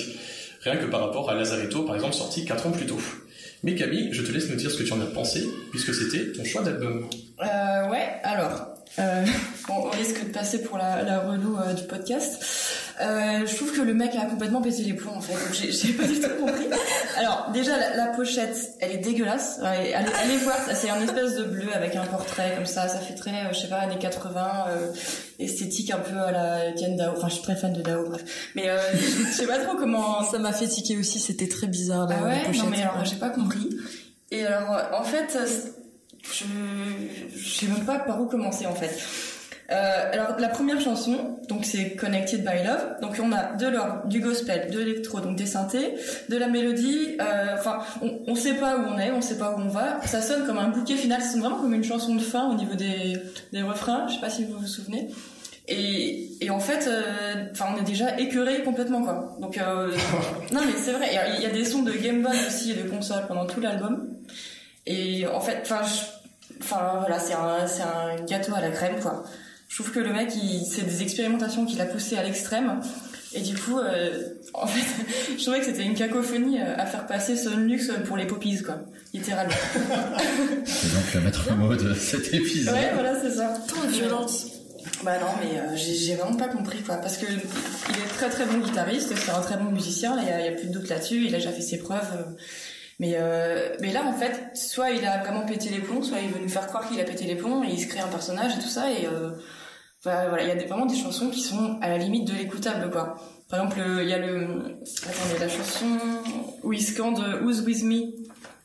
[0.60, 3.00] rien que par rapport à Lazaretto, par exemple, sorti 4 ans plus tôt.
[3.64, 6.32] Mais Camille, je te laisse nous dire ce que tu en as pensé, puisque c'était
[6.32, 7.08] ton choix d'album.
[7.40, 9.24] Euh, ouais, alors, euh,
[9.70, 12.42] on risque de passer pour la, la euh, du podcast.
[13.00, 16.04] Euh, je trouve que le mec a complètement pété les plombs en fait, j'ai pas
[16.04, 16.66] du tout compris.
[17.16, 19.59] Alors déjà la, la pochette, elle est dégueulasse.
[19.62, 23.00] Allez, allez, allez voir, c'est un espèce de bleu avec un portrait comme ça, ça
[23.00, 24.92] fait très, euh, je sais pas, années 80, euh,
[25.40, 27.14] esthétique un peu à la Etienne Dao.
[27.16, 28.22] Enfin, je suis très fan de Dao, bref.
[28.54, 28.78] Mais euh,
[29.26, 32.20] je sais pas trop comment Ça m'a fait tiquer aussi, c'était très bizarre la, ah
[32.20, 32.62] la ouais, pochette.
[32.62, 33.76] non mais alors j'ai pas compris.
[34.30, 35.46] Et alors en fait, euh,
[36.33, 36.44] je
[37.37, 38.96] je sais même pas par où commencer en fait.
[39.70, 42.96] Euh, alors la première chanson, donc c'est Connected by Love.
[43.00, 45.94] Donc on a de l'orgue, du gospel, de l'électro, donc des synthés,
[46.29, 47.16] de la mélodie.
[47.20, 50.00] euh, Enfin, on, on sait pas où on est, on sait pas où on va.
[50.07, 51.22] Ça sonne comme un bouquet final.
[51.22, 53.16] Sonne vraiment comme une chanson de fin au niveau des
[53.53, 54.07] des refrains.
[54.09, 55.09] Je sais pas si vous vous souvenez.
[55.66, 59.35] Et, et en fait, euh, enfin, on est déjà écœuré complètement quoi.
[59.40, 59.90] Donc euh,
[60.53, 61.09] non mais c'est vrai.
[61.38, 64.09] Il y a- des sons de Game Boy aussi et de console pendant tout l'album.
[64.87, 65.81] Et en fait, enfin,
[66.61, 69.24] enfin voilà, c'est un c'est un gâteau à la crème quoi.
[69.74, 72.80] Je trouve que le mec, c'est des expérimentations qu'il a poussées à l'extrême.
[73.32, 74.20] Et du coup, euh,
[74.52, 74.87] en fait,
[75.37, 78.62] je trouvais que c'était une cacophonie euh, à faire passer Son Lux pour les poppies,
[78.62, 78.82] quoi.
[79.12, 79.52] Littéralement.
[80.64, 82.72] C'est donc le maître mot de cet épisode.
[82.72, 83.52] Ouais, voilà, c'est ça.
[83.66, 84.46] Tant de violence.
[85.02, 88.46] Bah non, mais euh, j'ai vraiment pas compris quoi, parce que il est très très
[88.46, 90.72] bon guitariste, c'est un très bon musicien, il y a, il y a plus de
[90.72, 92.06] doute là-dessus, il a déjà fait ses preuves.
[92.16, 92.22] euh,
[93.00, 96.28] mais euh, mais là en fait, soit il a vraiment pété les plombs, soit il
[96.30, 98.52] veut nous faire croire qu'il a pété les plombs et il se crée un personnage
[98.56, 99.08] et tout ça et
[100.04, 102.90] voilà, il y a des- vraiment des chansons qui sont à la limite de l'écoutable
[102.90, 103.16] quoi.
[103.48, 104.42] Par exemple, le- il y a le
[105.02, 105.86] attendez la chanson
[106.62, 108.00] où il scande Who's with me?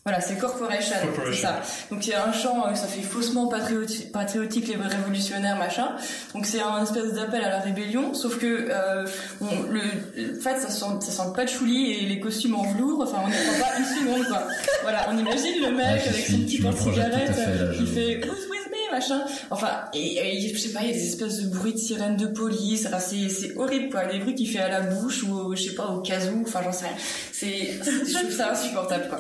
[0.06, 1.50] Voilà, c'est Corporation, c'est Corporation.
[1.50, 1.62] ça.
[1.92, 5.90] Donc il y a un chant, euh, ça fait faussement patriotique, patriotique les révolutionnaires, machin.
[6.34, 9.06] Donc c'est un espèce d'appel à la rébellion, sauf que euh,
[9.42, 13.02] on- le, en fait ça sent, ça sent le patchouli et les costumes en velours.
[13.04, 14.48] Enfin on n'y croit pas une seconde quoi.
[14.84, 17.32] Voilà, on imagine le mec Ouais, je avec son petit porte-cigarette,
[17.80, 18.59] il fait Who's with me
[18.92, 19.22] machin.
[19.50, 22.18] Enfin et, et je sais pas, il y a des espèces de bruits de sirènes
[22.18, 22.86] de police.
[22.88, 25.64] Enfin c'est c'est horrible quoi, des bruits qu'il fait à la bouche ou au- je
[25.64, 26.44] sais pas au casou.
[26.48, 26.96] Enfin j'en sais rien.
[27.32, 29.20] C'est je trouve ça insupportable quoi.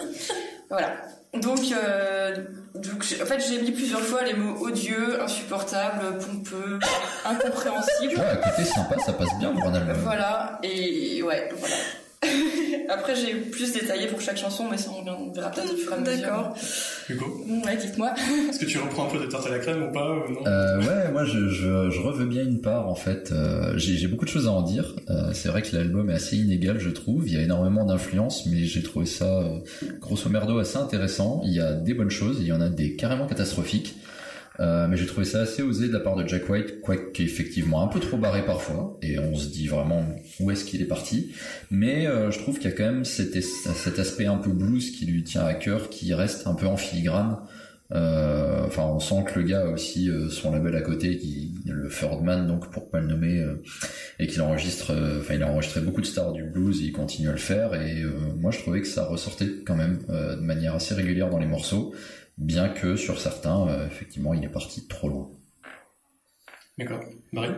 [0.70, 0.96] Voilà.
[1.32, 2.36] Donc, euh,
[2.74, 6.80] donc en fait, j'ai mis plusieurs fois les mots odieux, insupportable, pompeux,
[7.24, 8.16] incompréhensible.
[8.16, 9.96] Ouais, à côté sympa, ça passe bien album.
[10.04, 11.76] Voilà, et ouais, voilà.
[12.90, 15.96] Après, j'ai plus détaillé pour chaque chanson, mais ça, on verra peut-être au fur et
[15.96, 16.22] à mesure.
[16.22, 16.56] D'accord.
[17.08, 18.14] Hugo, Ouais, dites-moi.
[18.50, 20.46] est-ce que tu reprends un peu de tarte à la crème ou pas ou non
[20.48, 23.32] Euh, ouais, moi je, je, je reveux bien une part en fait.
[23.32, 24.96] Euh, j'ai j'ai beaucoup de choses à en dire.
[25.10, 27.28] Euh, c'est vrai que l'album est assez inégal, je trouve.
[27.28, 29.60] Il y a énormément d'influences, mais j'ai trouvé ça euh,
[30.02, 31.42] grosso merdo assez intéressant.
[31.46, 33.96] Il y a des bonnes choses, il y en a des carrément catastrophiques.
[34.60, 37.82] Euh, mais j'ai trouvé ça assez osé de la part de Jack White, quoique effectivement
[37.82, 40.06] un peu trop barré parfois, et on se dit vraiment
[40.40, 41.34] où est-ce qu'il est parti.
[41.72, 43.36] Mais euh, je trouve qu'il y a quand même cet,
[44.00, 47.38] aspect un peu blues qui lui tient à cœur, qui reste un peu en filigrane.
[47.92, 51.90] Euh, Enfin, on sent que le gars a aussi son label à côté, qui, le
[51.90, 53.44] Fordman, donc pour pas le nommer,
[54.20, 54.94] et qu'il enregistre.
[55.20, 57.74] Enfin, il a enregistré beaucoup de stars du blues, et il continue à le faire.
[57.74, 58.04] Et
[58.38, 61.96] moi, je trouvais que ça ressortait quand même de manière assez régulière dans les morceaux,
[62.40, 65.30] bien que sur certains, euh, effectivement, il est parti trop loin.
[66.78, 67.04] D'accord.
[67.34, 67.52] Marie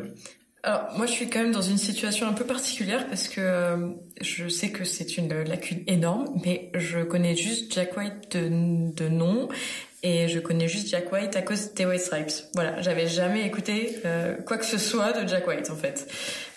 [0.63, 3.89] Alors moi je suis quand même dans une situation un peu particulière parce que euh,
[4.20, 9.10] je sais que c'est une lacune énorme, mais je connais juste Jack White de, de
[9.10, 9.48] nom
[10.04, 12.32] et je connais juste Jack White à cause des White Stripes.
[12.56, 16.08] Voilà, j'avais jamais écouté euh, quoi que ce soit de Jack White en fait.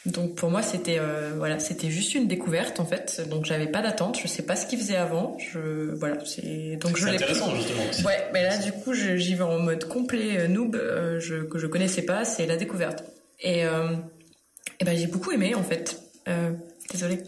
[0.06, 3.26] Donc pour moi c'était euh, voilà c'était juste une découverte en fait.
[3.28, 5.36] Donc j'avais pas d'attente, je sais pas ce qu'il faisait avant.
[5.38, 7.24] Je voilà c'est donc je l'ai pris.
[7.24, 8.04] intéressant justement aussi.
[8.04, 11.58] Ouais, mais là, du coup, j'y vais en mode complet euh, noob, euh, je, que
[11.58, 13.04] je connaissais pas, c'est la découverte.
[13.40, 13.92] Et, euh,
[14.80, 16.00] et ben, j'ai beaucoup aimé, en fait.
[16.28, 16.50] Euh,
[16.90, 17.18] désolée.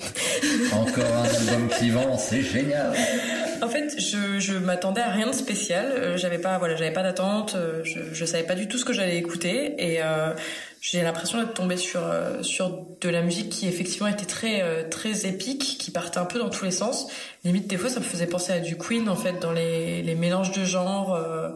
[0.72, 2.92] Encore un album qui vend, c'est génial.
[3.62, 5.86] En fait, je, je m'attendais à rien de spécial.
[5.92, 7.54] Euh, j'avais pas, voilà, j'avais pas d'attente.
[7.56, 10.32] euh, Je, je savais pas du tout ce que j'allais écouter, et euh,
[10.80, 15.26] j'ai l'impression d'être tombée sur euh, sur de la musique qui effectivement était très très
[15.26, 17.08] épique, qui partait un peu dans tous les sens.
[17.44, 20.14] Limite, des fois, ça me faisait penser à du Queen en fait dans les les
[20.14, 21.14] mélanges de genres.
[21.14, 21.48] euh,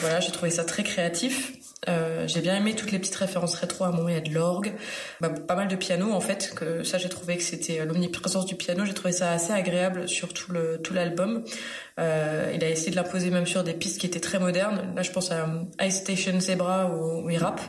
[0.00, 1.52] voilà, j'ai trouvé ça très créatif.
[1.88, 3.84] Euh, j'ai bien aimé toutes les petites références rétro.
[3.84, 4.72] À un de l'orgue.
[5.20, 8.46] Bah, pas mal de piano en fait que ça j'ai trouvé que c'était euh, l'omniprésence
[8.46, 8.84] du piano.
[8.84, 10.52] J'ai trouvé ça assez agréable sur tout
[10.94, 11.44] l'album.
[11.98, 14.92] Euh, il a essayé de l'imposer même sur des pistes qui étaient très modernes.
[14.94, 17.60] Là je pense à euh, Ice Station Zebra où, où il rappe.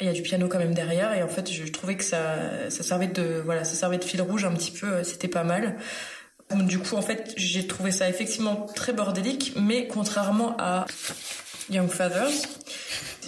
[0.00, 1.14] Il y a du piano quand même derrière.
[1.14, 4.20] Et en fait je, trouvais que ça ça servait de voilà ça servait de fil
[4.20, 5.02] rouge un petit peu.
[5.02, 5.76] C'était pas mal
[6.54, 10.86] du coup en fait j'ai trouvé ça effectivement très bordélique mais contrairement à
[11.70, 12.30] Young Fathers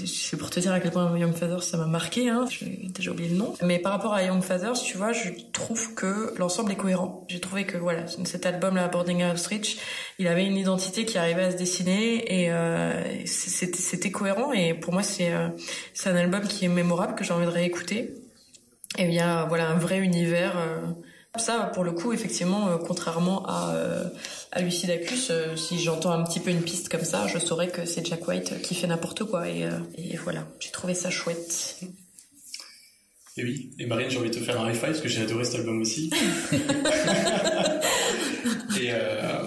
[0.06, 2.46] c'est pour te dire à quel point Young Fathers ça m'a marqué, hein.
[2.48, 3.54] j'ai déjà oublié le nom.
[3.62, 7.24] Mais par rapport à Young Fathers, tu vois, je trouve que l'ensemble est cohérent.
[7.28, 9.78] J'ai trouvé que voilà, cet album-là, Boarding Rich,
[10.18, 14.52] il avait une identité qui arrivait à se dessiner et euh, c'était cohérent.
[14.52, 15.48] Et pour moi, c'est euh,
[15.94, 18.14] c'est un album qui est mémorable que j'ai envie de réécouter.
[18.98, 20.58] Et il y a voilà un vrai univers.
[20.58, 20.80] euh,
[21.38, 24.04] ça, pour le coup, effectivement, euh, contrairement à, euh,
[24.50, 27.86] à Lucidacus, euh, si j'entends un petit peu une piste comme ça, je saurais que
[27.86, 29.48] c'est Jack White qui fait n'importe quoi.
[29.48, 31.80] Et, euh, et voilà, j'ai trouvé ça chouette.
[33.38, 35.22] Et oui, et Marine, j'ai envie de te faire un high five parce que j'ai
[35.22, 36.10] adoré cet album aussi.
[36.52, 36.58] et
[38.90, 39.42] euh,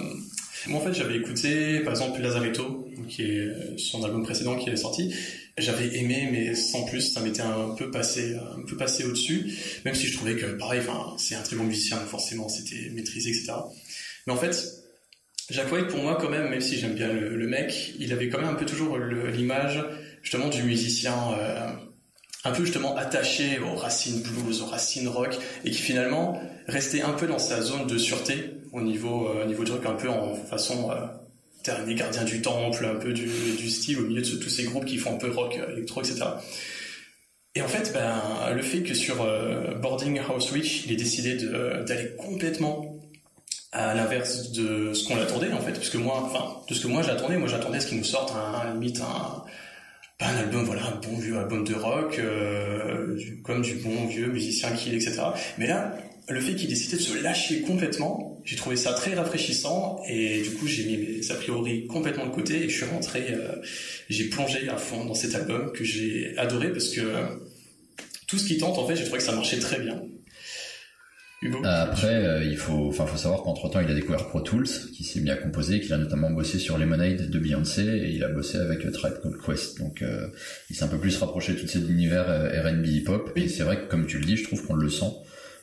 [0.67, 4.75] moi, en fait, j'avais écouté, par exemple, Lazaretto, qui est son album précédent qui est
[4.75, 5.13] sorti.
[5.57, 9.51] J'avais aimé, mais sans plus, ça m'était un peu passé, un peu passé au-dessus.
[9.85, 13.29] Même si je trouvais que, pareil, enfin, c'est un très bon musicien, forcément, c'était maîtrisé,
[13.29, 13.53] etc.
[14.27, 14.55] Mais en fait,
[15.49, 18.39] Jack White, pour moi, quand même, même si j'aime bien le, mec, il avait quand
[18.39, 19.83] même un peu toujours l'image,
[20.21, 21.15] justement, du musicien.
[21.39, 21.69] euh,
[22.45, 27.13] un peu justement attaché aux racines blues, aux racines rock, et qui finalement restait un
[27.13, 30.35] peu dans sa zone de sûreté au niveau, euh, au niveau rock, un peu en
[30.35, 30.95] façon euh,
[31.63, 34.85] dernier gardien du temple, un peu du, du style au milieu de tous ces groupes
[34.85, 36.21] qui font un peu rock, euh, électro, etc.
[37.55, 39.25] Et en fait, ben, le fait que sur
[39.81, 42.99] Boarding House Witch, il ait décidé d'aller complètement
[43.71, 46.87] à l'inverse de ce qu'on attendait en fait, parce que moi, enfin, de ce que
[46.87, 49.45] moi j'attendais, moi j'attendais ce qu'il nous sorte un, limite un,
[50.19, 52.19] un album, voilà, bon vieux album de rock,
[53.45, 55.21] comme du bon vieux musicien qu'il est, etc.
[55.57, 55.95] Mais là,
[56.27, 60.51] le fait qu'il décidait de se lâcher complètement, j'ai trouvé ça très rafraîchissant et du
[60.51, 63.55] coup j'ai mis mes a priori complètement de côté et je suis rentré, euh,
[64.09, 67.25] j'ai plongé à fond dans cet album que j'ai adoré parce que euh,
[68.27, 70.01] tout ce qui tente, en fait, j'ai trouvé que ça marchait très bien.
[71.43, 71.61] Hugo?
[71.63, 75.03] Après, euh, il faut, enfin, faut savoir qu'entre temps, il a découvert Pro Tools, qui
[75.03, 78.29] s'est mis à composer, qu'il a notamment bossé sur Lemonade de Beyoncé, et il a
[78.29, 79.77] bossé avec Tribe Called Quest.
[79.77, 80.03] Donc,
[80.71, 83.31] il s'est un peu plus rapproché de tout cet univers R&B hip-hop.
[83.35, 85.11] Et c'est vrai que, comme tu le dis, je trouve qu'on le sent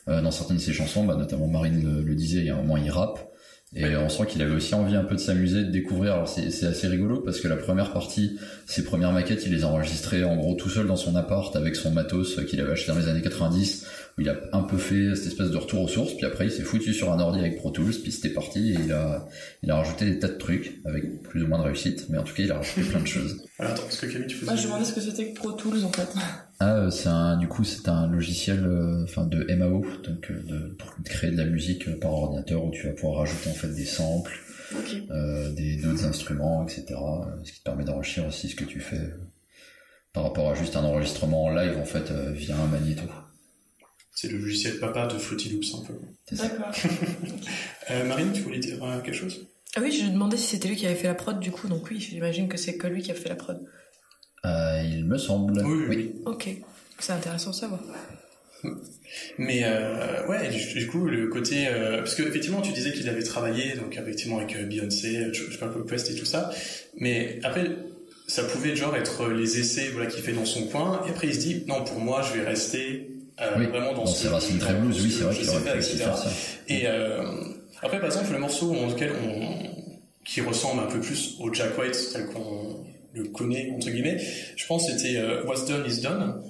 [0.07, 1.05] dans certaines de ses chansons.
[1.05, 3.33] Bah, notamment Marine le, le disait, il y a un moment, il rappe.
[3.75, 6.13] Et on sent qu'il avait aussi envie un peu de s'amuser, de découvrir.
[6.13, 8.37] Alors c'est c'est assez rigolo parce que la première partie,
[8.67, 11.75] ses premières maquettes, il les a enregistrées en gros tout seul dans son appart avec
[11.75, 13.85] son matos qu'il avait acheté dans les années 90,
[14.17, 16.13] où il a un peu fait cette espèce de retour aux sources.
[16.13, 18.77] Puis après, il s'est foutu sur un ordi avec Pro Tools, puis c'était parti et
[18.85, 19.27] il a,
[19.63, 22.05] il a rajouté des tas de trucs avec plus ou moins de réussite.
[22.09, 23.43] Mais en tout cas, il a rajouté plein de choses.
[23.57, 25.35] Alors, attends, est-ce que Camille, tu faisais Moi, je me demandais ce que c'était que
[25.35, 26.09] Pro Tools en fait.
[26.59, 30.41] Ah, euh, c'est un, du coup, c'est un logiciel, euh, enfin, de MAO, donc euh,
[30.43, 33.53] de, pour créer de la musique euh, par ordinateur où tu vas pouvoir rajouter en
[33.53, 34.39] fait des samples,
[35.11, 36.85] euh, des d'autres instruments, etc.
[37.43, 39.17] Ce qui te permet d'enrichir aussi ce que tu fais euh,
[40.13, 43.03] par rapport à juste un enregistrement en live en fait euh, via un magnéto.
[44.15, 45.93] C'est le logiciel papa de Fruity Loops, un peu.
[46.25, 46.47] C'est ça.
[46.47, 46.71] D'accord.
[47.91, 49.45] Euh, Marine, tu voulais dire euh, quelque chose?
[49.75, 51.67] Ah oui, je me demandais si c'était lui qui avait fait la prod du coup,
[51.67, 53.59] donc oui, j'imagine que c'est que lui qui a fait la prod.
[54.45, 55.61] Euh, il me semble.
[55.65, 56.15] Oui, oui, oui.
[56.25, 56.49] Ok,
[56.99, 57.79] c'est intéressant de savoir.
[59.37, 61.67] Mais euh, ouais, du, coup, le côté...
[61.67, 65.57] euh, parce que effectivement, tu disais qu'il avait travaillé donc effectivement avec Beyoncé, je sais
[65.57, 66.49] pas, Quest et tout ça.
[66.97, 67.75] Mais après,
[68.27, 71.01] ça pouvait genre être les essais voilà, qu'il fait dans son coin.
[71.07, 73.09] Et après, il se dit, non, pour moi, je vais rester
[73.41, 75.47] euh, Oui, vraiment dans, ce ses racines dans très blues, oui, c'est vrai je qu'il
[75.47, 76.03] sais aurait pu faire, aussi etc.
[76.05, 76.29] faire ça.
[76.67, 77.23] Et euh,
[77.81, 81.77] après, par exemple, le morceau dans lequel on, qui ressemble un peu plus au Jack
[81.77, 84.17] White tel qu'on le connaît entre guillemets,
[84.55, 86.41] je pense que c'était euh, What's Done Is Done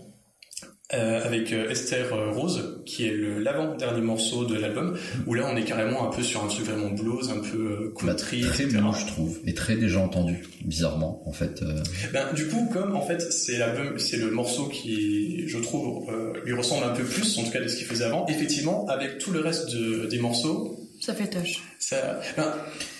[0.94, 4.96] euh, avec euh, Esther Rose, qui est le l'avant-dernier morceau de l'album,
[5.26, 7.94] où là on est carrément un peu sur un truc vraiment blues, un peu euh,
[8.04, 8.78] Bah, country, très etc.
[8.80, 11.64] blues, je trouve, et très déjà entendu, bizarrement, en fait.
[11.64, 11.82] euh,
[12.14, 16.34] Ben, du coup, comme en fait c'est l'album, c'est le morceau qui, je trouve, euh,
[16.46, 18.28] lui ressemble un peu plus, en tout cas de ce qu'il faisait avant.
[18.28, 21.64] Effectivement, avec tout le reste de, des morceaux, Ça fait tâche.
[21.80, 22.54] ça, ben,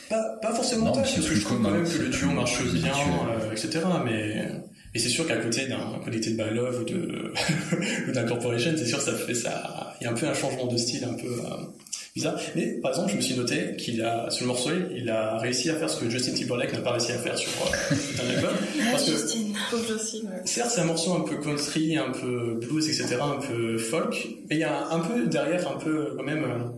[0.10, 2.64] pas, pas forcément Non, tâche, parce que je trouve quand même que le duo marche
[2.74, 3.80] bien, euh, etc.
[4.06, 4.48] Mais,
[4.94, 7.34] mais c'est sûr qu'à côté d'un Connected by Love ou de
[8.08, 9.96] ou d'un Corporation, c'est sûr que ça fait ça.
[10.00, 11.66] Il y a un peu un changement de style un peu euh,
[12.16, 12.40] bizarre.
[12.56, 15.70] Mais par exemple, je me suis noté qu'il a sur le morceau, il a réussi
[15.70, 18.56] à faire ce que Justin Timberlake n'a pas réussi à faire sur euh, un album,
[18.92, 19.12] parce que.
[20.46, 24.58] Certes, c'est un morceau un peu country, un peu blues, etc., un peu folk, mais
[24.58, 26.70] il y a un peu derrière, un peu quand même, euh,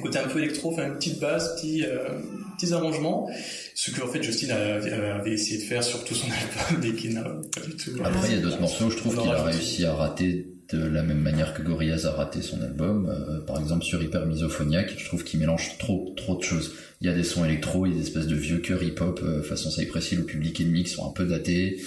[0.00, 2.20] côté un peu électro, enfin une petite basse, petit, euh,
[2.56, 3.28] petits arrangements,
[3.74, 6.26] ce que en fait Justin avait, avait essayé de faire sur tout son
[6.70, 7.90] album, mais qui n'a pas du tout.
[8.04, 11.02] Après, il y a d'autres morceaux, je trouve qu'il a réussi à rater de la
[11.02, 13.08] même manière que Gorillaz a raté son album.
[13.08, 16.74] Euh, par exemple, sur Hyper Misophoniac, je trouve qu'il mélange trop, trop de choses.
[17.00, 19.20] Il y a des sons électro, il y a des espèces de vieux chœurs hip-hop
[19.22, 21.80] euh, façon Cypress Hill, le public ennemi qui sont un peu datés.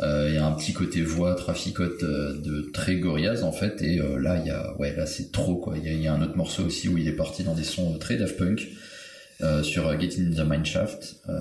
[0.00, 3.82] Euh, il y a un petit côté voix, traficote euh, de très Gorillaz en fait.
[3.82, 5.76] Et euh, là, il y a, ouais, là c'est trop quoi.
[5.82, 8.16] Il y, a, un autre morceau aussi où il est parti dans des sons très
[8.16, 8.68] Daft Punk.
[9.62, 11.34] Sur Get in the Mineshaft, euh,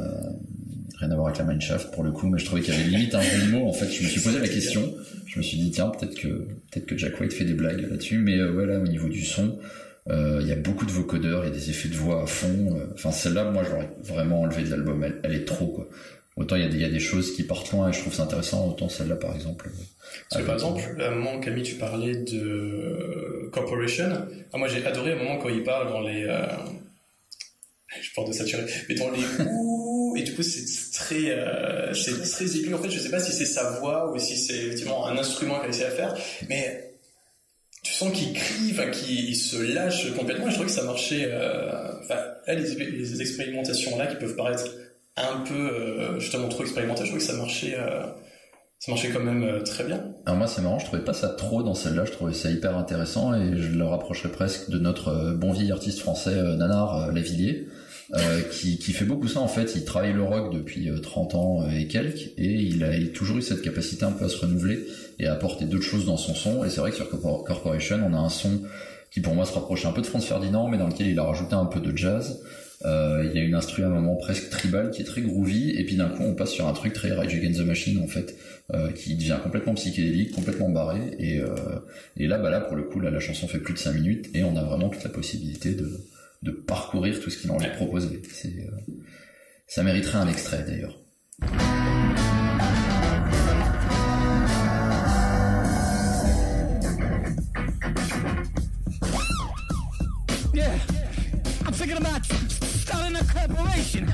[0.99, 2.89] rien à voir avec la Mineshaft pour le coup, mais je trouvais qu'il y avait
[2.89, 3.55] limite un jeu de.
[3.55, 4.93] En fait, je me suis posé la question,
[5.25, 8.17] je me suis dit tiens peut-être que peut-être que Jack White fait des blagues là-dessus,
[8.17, 9.57] mais euh, ouais là au niveau du son,
[10.09, 12.77] il y a beaucoup de vocodeurs, il y a des effets de voix à fond.
[12.93, 15.87] Enfin celle-là, moi j'aurais vraiment enlevé de l'album, elle, elle est trop quoi.
[16.37, 18.01] Autant il y, a des, il y a des choses qui partent loin et je
[18.01, 19.67] trouve ça intéressant, autant celle-là par exemple.
[19.69, 19.83] euh,
[20.29, 24.09] Parce que par exemple, à un moment, Camille, tu parlais de euh, Corporation.
[24.51, 26.23] Ah, moi, j'ai adoré un moment quand il parle dans les.
[26.25, 26.45] euh,
[28.01, 29.19] Je parle de saturé, mais dans les
[29.49, 32.73] ouh, et du coup, c'est très, euh, c'est très aigu.
[32.73, 35.55] En fait, je sais pas si c'est sa voix ou si c'est effectivement un instrument
[35.59, 36.17] qu'il a essayé à faire,
[36.49, 36.91] mais
[37.81, 40.47] tu sens qu'il crie, enfin, qu'il il se lâche complètement.
[40.47, 41.29] Et je trouve que ça marchait.
[41.31, 44.65] euh, Enfin, là, les, les expérimentations là qui peuvent paraître
[45.17, 47.75] un peu euh, justement trop expérimentales, je trouve que ça marchait.
[47.77, 48.05] euh,
[48.79, 50.03] ça marchait quand même euh, très bien.
[50.25, 52.77] Alors moi c'est marrant, je trouvais pas ça trop dans celle-là, je trouvais ça hyper
[52.77, 57.11] intéressant et je le rapprocherais presque de notre euh, bon vieil artiste français euh, Nanar
[57.11, 57.67] Lavillier,
[58.51, 61.67] qui, qui fait beaucoup ça en fait, il travaille le rock depuis euh, 30 ans
[61.69, 64.85] et quelques et il a, toujours eu cette capacité un peu à se renouveler
[65.17, 67.99] et à apporter d'autres choses dans son son et c'est vrai que sur Corpor- Corporation
[68.07, 68.61] on a un son
[69.09, 71.23] qui pour moi se rapproche un peu de Franz Ferdinand mais dans lequel il a
[71.23, 72.43] rajouté un peu de jazz.
[72.85, 75.71] Euh, il y a une instru à un moment presque tribal qui est très groovy
[75.71, 78.07] et puis d'un coup on passe sur un truc très Rage Against the Machine en
[78.07, 78.37] fait
[78.73, 81.55] euh, qui devient complètement psychédélique, complètement barré et, euh,
[82.17, 84.29] et là bah là pour le coup là, la chanson fait plus de 5 minutes
[84.35, 88.21] et on a vraiment toute la possibilité de, parcourir tout ce qu'il proposer.
[88.31, 88.93] C'est, euh,
[89.67, 90.99] ça mériterait un extrait d'ailleurs.
[100.53, 100.79] Yeah,
[101.65, 102.44] I'm
[103.15, 104.05] a corporation.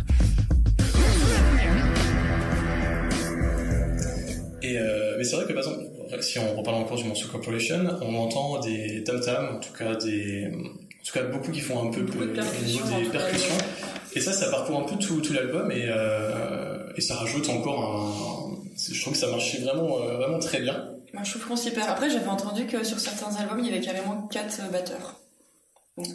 [4.64, 7.98] Et euh, mais c'est vrai que par exemple, si on reparle encore du morceau Corporation,
[8.02, 11.88] on entend des tam tam, en tout cas des, en tout cas beaucoup qui font
[11.88, 13.58] un peu Beaucoup de au percussions, des percussions.
[14.14, 17.84] Et ça, ça parcourt un peu tout, tout l'album et euh, et ça rajoute encore
[17.84, 18.62] un.
[18.78, 20.90] Je trouve que ça marchait vraiment euh, vraiment très bien.
[21.14, 21.90] Moi, je trouve qu'on s'y perd.
[21.90, 25.20] Après, j'avais entendu que sur certains albums, il y avait carrément quatre batteurs.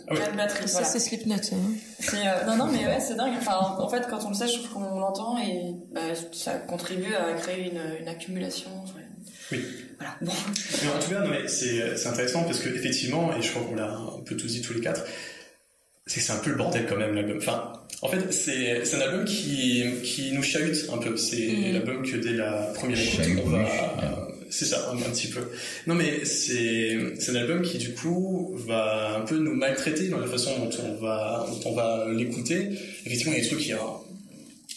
[0.09, 0.21] Ah ouais.
[0.21, 0.87] Ça, voilà.
[0.87, 2.15] c'est Slipknot, hein.
[2.15, 3.35] Euh, non, non, mais ouais, c'est dingue.
[3.39, 6.01] Enfin, en fait, quand on le sait, je trouve qu'on l'entend et bah,
[6.33, 8.71] ça contribue à créer une, une accumulation.
[8.97, 9.03] ouais.
[9.53, 9.65] Oui.
[9.99, 10.15] Voilà.
[10.21, 10.33] Bon.
[10.83, 13.63] Mais en tout cas, non, mais c'est c'est intéressant parce que effectivement, et je crois
[13.63, 15.05] qu'on l'a un peu tous dit tous les quatre,
[16.07, 17.39] c'est que c'est un peu le bordel quand même l'album.
[17.39, 17.73] Enfin,
[18.03, 21.17] en fait, c'est c'est un album qui qui nous chahute un peu.
[21.17, 21.73] C'est Mhm.
[21.75, 24.26] l'album que dès la première écoute, on va.
[24.59, 25.41] C'est ça, un, un petit peu.
[25.87, 26.97] Non, mais c'est
[27.29, 30.95] un album qui du coup va un peu nous maltraiter dans la façon dont on
[30.95, 32.71] va dont on va l'écouter.
[33.05, 33.73] Effectivement, il y a des trucs qui.
[33.73, 33.79] hein,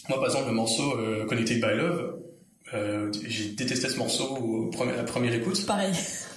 [0.08, 2.16] Moi, par exemple, le morceau euh, Connected by Love.
[2.72, 5.92] Euh, j'ai détesté ce morceau au premier- à la première écoute Pareil.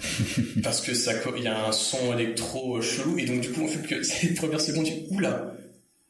[0.64, 3.68] parce que ça il y a un son électro chelou et donc du coup on
[3.68, 5.54] fait que c'est les premières secondes tu dis, oula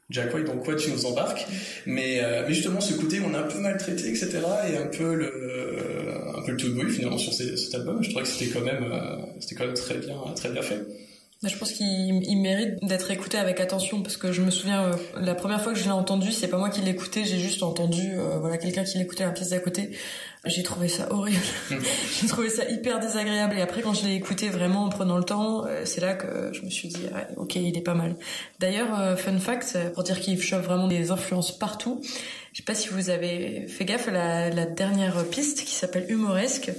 [0.09, 1.45] Jack White donc quoi tu nous embarques
[1.85, 4.39] mais euh, mais justement ce côté on a un peu maltraité etc
[4.71, 5.31] et un peu le
[6.43, 8.03] un peu le tout bruit finalement sur cet album.
[8.03, 10.85] Je trouvais que c'était quand même euh, c'était quand même très bien très bien fait
[11.49, 14.95] je pense qu'il il mérite d'être écouté avec attention parce que je me souviens euh,
[15.19, 18.13] la première fois que je l'ai entendu, c'est pas moi qui l'écoutais, j'ai juste entendu
[18.13, 19.91] euh, voilà quelqu'un qui l'écoutait à la pièce d'à côté.
[20.45, 21.41] J'ai trouvé ça horrible.
[22.21, 25.23] j'ai trouvé ça hyper désagréable et après quand je l'ai écouté vraiment en prenant le
[25.23, 27.05] temps, euh, c'est là que je me suis dit
[27.37, 28.15] OK, il est pas mal.
[28.59, 32.01] D'ailleurs fun fact pour dire qu'il chope vraiment des influences partout.
[32.53, 36.05] Je sais pas si vous avez fait gaffe à la, la dernière piste qui s'appelle
[36.07, 36.71] Humoresque.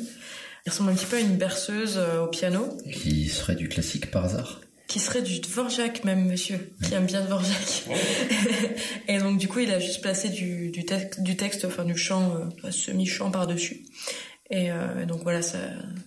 [0.66, 2.76] Il ressemble un petit peu à une berceuse euh, au piano.
[2.92, 7.22] Qui serait du classique par hasard qui serait du Dvorak même monsieur qui aime bien
[7.22, 7.46] Dvorak
[9.08, 11.96] et donc du coup il a juste placé du, du, texte, du texte enfin du
[11.96, 13.86] chant euh, semi chant par dessus
[14.50, 15.58] et euh, donc voilà ça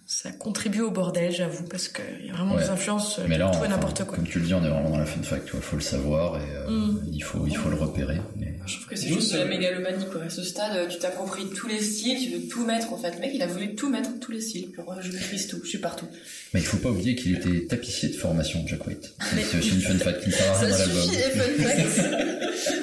[0.05, 2.64] ça contribue au bordel j'avoue parce que il y a vraiment Ouais.
[2.64, 4.64] des influences euh, Mais de là, tout et n'importe quoi comme tu le dis, on
[4.64, 7.01] est vraiment dans la fun fact, il faut le savoir et euh, Mm.
[7.12, 8.22] il, faut, il faut le repérer.
[8.38, 8.57] Mais...
[8.68, 10.24] Je trouve que c'est juste de la mégalomanie, quoi.
[10.24, 13.11] À ce stade, euh, tu t'appropries tous les styles, tu veux tout mettre, en fait.
[13.15, 14.70] Le mec, il a voulu tout mettre, tous les styles.
[15.01, 16.07] Je maîtrise tout, je suis partout.
[16.53, 19.13] mais il faut pas oublier qu'il était tapissier de formation, Jack White.
[19.20, 21.09] C'est une fun fact qui ne sert à rien dans l'album.
[21.11, 22.28] les fun facts.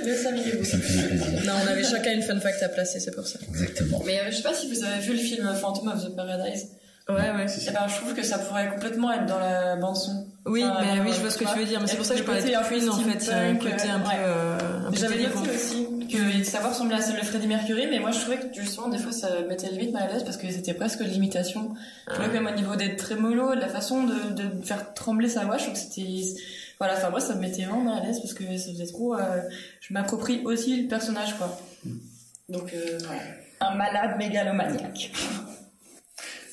[0.65, 1.27] Ça me faisait plaisir.
[1.45, 4.03] non on avait chacun une fun fact à placer c'est pour ça Exactement.
[4.07, 6.69] Mais euh, je sais pas si vous avez vu le film Phantom of the Paradise.
[7.09, 7.67] Ouais ouais si.
[7.69, 10.27] Eh ben, je trouve que ça pourrait complètement être dans la bande son.
[10.47, 12.07] oui Enfin, mais euh, oui je vois ce que tu veux dire mais c'est pour
[12.07, 13.89] ça que je parlais de un peu Queen en fait il y a un côté
[13.91, 17.25] un peu euh, un peu J'avais noté aussi que sa voix ressemblait à celle de
[17.25, 20.13] Freddie Mercury, mais moi je trouvais que justement des fois ça mettait limite mal à
[20.13, 21.75] l'aise parce que c'était presque l'imitation.
[22.09, 25.29] Je trouvais que même au niveau des trémolos, de la façon de, de faire trembler
[25.29, 26.07] sa voix, je trouve que c'était
[26.79, 29.15] voilà, enfin moi ça me mettait vraiment mal à l'aise parce que ça faisait trop.
[29.15, 29.41] euh,
[29.81, 31.59] je m'approprie aussi le personnage quoi.
[32.49, 33.23] Donc euh, voilà.
[33.61, 35.11] un malade mégalomaniaque.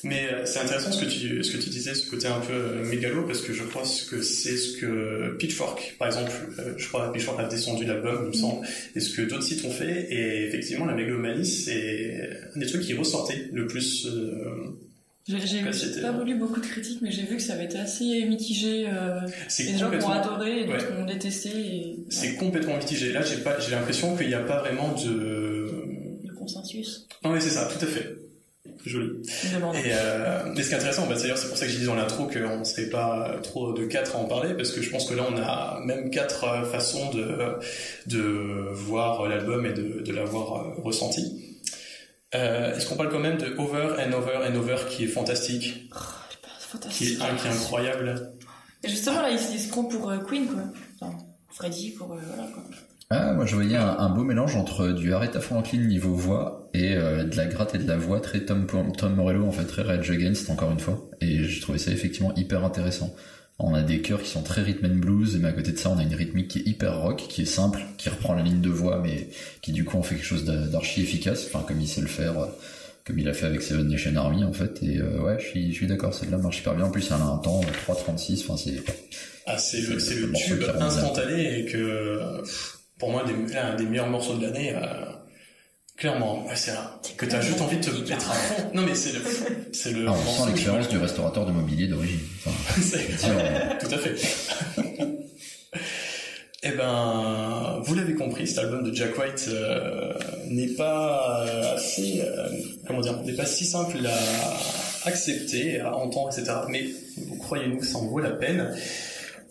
[0.04, 2.54] Mais euh, c'est intéressant ce que tu ce que tu disais, ce côté un peu
[2.54, 6.88] euh, mégalo, parce que je pense que c'est ce que Pitchfork, par exemple, euh, je
[6.88, 9.72] crois que Pitchfork a descendu l'album, il me semble, et ce que d'autres sites ont
[9.72, 14.08] fait, et effectivement la mégalomanie c'est un des trucs qui ressortait le plus.
[14.08, 14.72] euh,
[15.28, 15.62] J'ai
[16.02, 18.88] pas lu beaucoup de critiques, mais j'ai vu que ça avait été assez mitigé.
[18.88, 19.20] Euh,
[19.60, 20.96] des gens qui ont complètement- adoré et d'autres Ouais.
[20.96, 21.50] qui ont détesté.
[21.50, 23.12] Et, C'est complètement mitigé.
[23.14, 25.70] Là, j'ai pas, j'ai l'impression qu'il n'y a pas vraiment de.
[26.28, 27.08] le consensus.
[27.24, 28.16] Non, mais c'est ça, tout à fait.
[28.86, 29.22] Joli.
[29.24, 31.86] Et, euh, et ce qui est intéressant, bah, d'ailleurs, c'est pour ça que j'ai dit
[31.86, 34.90] dans l'intro qu'on ne serait pas trop de quatre à en parler, parce que je
[34.90, 37.56] pense que là, on a même quatre euh, façons de,
[38.08, 41.60] de voir l'album et de, de l'avoir euh, ressenti.
[42.34, 45.90] Euh, Est-ce qu'on parle quand même de Over and Over and Over, qui est fantastique,
[45.92, 47.22] C'est qui est, fantastique.
[47.22, 48.32] un, qui est incroyable
[48.84, 50.64] Et justement, là, il se prend pour euh, Queen, quoi.
[51.00, 51.18] Enfin,
[51.50, 52.08] Freddy, pour.
[52.08, 52.64] voilà, quoi.
[53.14, 56.94] Ah, moi je voyais un, un beau mélange entre du Aretha Franklin niveau voix et
[56.96, 58.66] euh, de la gratte et de la voix très Tom,
[58.98, 61.10] Tom Morello en fait très Rage Against encore une fois.
[61.20, 63.14] Et je trouvais ça effectivement hyper intéressant.
[63.60, 65.90] On a des chœurs qui sont très rhythm and blues mais à côté de ça
[65.90, 68.62] on a une rythmique qui est hyper rock, qui est simple, qui reprend la ligne
[68.62, 69.28] de voix mais
[69.62, 72.08] qui du coup en fait quelque chose d'a- d'archi efficace, enfin comme il sait le
[72.08, 72.48] faire, euh,
[73.06, 74.82] comme il a fait avec Seven Nation Army en fait.
[74.84, 76.86] Et euh, ouais je suis, je suis d'accord, celle-là marche hyper bien.
[76.86, 78.82] En plus elle a un temps euh, 3.36, enfin c'est
[79.46, 82.42] Ah, c'est le, le tube instantané et que, euh,
[83.02, 85.06] pour moi, des, l'un des meilleurs morceaux de l'année, euh,
[85.98, 88.70] clairement, ouais, c'est un, que t'as juste envie de te mettre à fond.
[88.76, 89.22] Non, mais c'est le,
[89.74, 92.20] c'est le Ah, on sent l'expérience du restaurateur de mobilier d'origine.
[92.46, 94.16] Enfin, dire, euh, Tout à fait.
[96.64, 100.14] Eh ben, vous l'avez compris, cet album de Jack White euh,
[100.46, 102.50] n'est pas euh, assez, euh,
[102.86, 106.56] comment dire, n'est pas si simple à accepter, à entendre, etc.
[106.70, 106.86] Mais
[107.40, 108.76] croyez-nous que ça en vaut la peine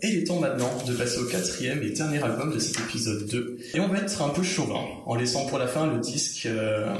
[0.02, 3.26] Et il est temps maintenant de passer au quatrième et dernier album de cet épisode
[3.26, 3.58] 2.
[3.74, 6.94] Et on va être un peu chauvin, en laissant pour la fin le disque euh,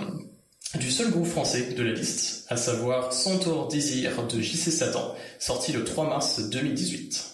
[0.79, 5.73] du seul groupe français de la liste, à savoir Centaure Désir de JC Satan, sorti
[5.73, 7.30] le 3 mars 2018.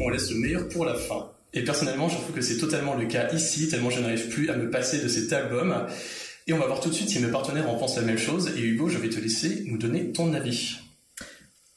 [0.00, 1.30] On laisse le meilleur pour la fin.
[1.52, 4.56] Et personnellement, je trouve que c'est totalement le cas ici, tellement je n'arrive plus à
[4.56, 5.86] me passer de cet album.
[6.46, 8.52] Et on va voir tout de suite si mes partenaires en pensent la même chose.
[8.56, 10.78] Et Hugo, je vais te laisser nous donner ton avis.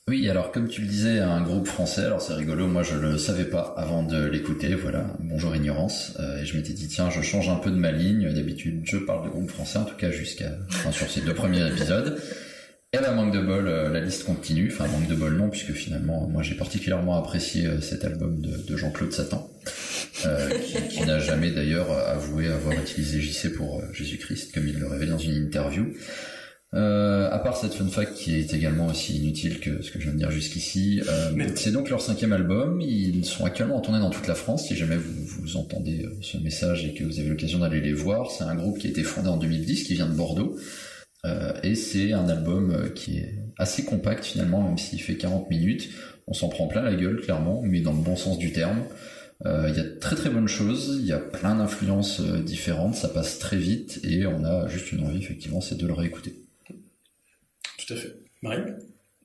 [0.09, 3.17] Oui, alors comme tu le disais, un groupe français, alors c'est rigolo, moi je le
[3.17, 7.21] savais pas avant de l'écouter, voilà, bonjour ignorance, euh, et je m'étais dit tiens, je
[7.21, 10.11] change un peu de ma ligne, d'habitude je parle de groupe français, en tout cas
[10.11, 10.57] jusqu'à,
[10.91, 12.21] sur ces deux premiers épisodes,
[12.93, 15.71] et ben manque de bol, euh, la liste continue, enfin manque de bol non, puisque
[15.71, 19.49] finalement, moi j'ai particulièrement apprécié euh, cet album de, de Jean-Claude Satan,
[20.25, 24.77] euh, qui, qui n'a jamais d'ailleurs avoué avoir utilisé JC pour euh, Jésus-Christ, comme il
[24.77, 25.87] le révèle dans une interview.
[26.75, 30.05] Euh, à part cette fun fact qui est également aussi inutile que ce que je
[30.05, 32.81] viens de dire jusqu'ici, euh, c'est donc leur cinquième album.
[32.81, 34.67] Ils sont actuellement en tournée dans toute la France.
[34.67, 38.31] Si jamais vous, vous entendez ce message et que vous avez l'occasion d'aller les voir,
[38.31, 40.57] c'est un groupe qui a été fondé en 2010, qui vient de Bordeaux.
[41.25, 45.49] Euh, et c'est un album euh, qui est assez compact finalement, même s'il fait 40
[45.49, 45.89] minutes.
[46.27, 48.83] On s'en prend plein la gueule, clairement, mais dans le bon sens du terme.
[49.45, 52.95] Euh, Il y a de très très bonnes choses, il y a plein d'influences différentes,
[52.95, 56.35] ça passe très vite et on a juste une envie effectivement, c'est de le réécouter.
[57.77, 58.15] Tout à fait.
[58.41, 58.61] Marie?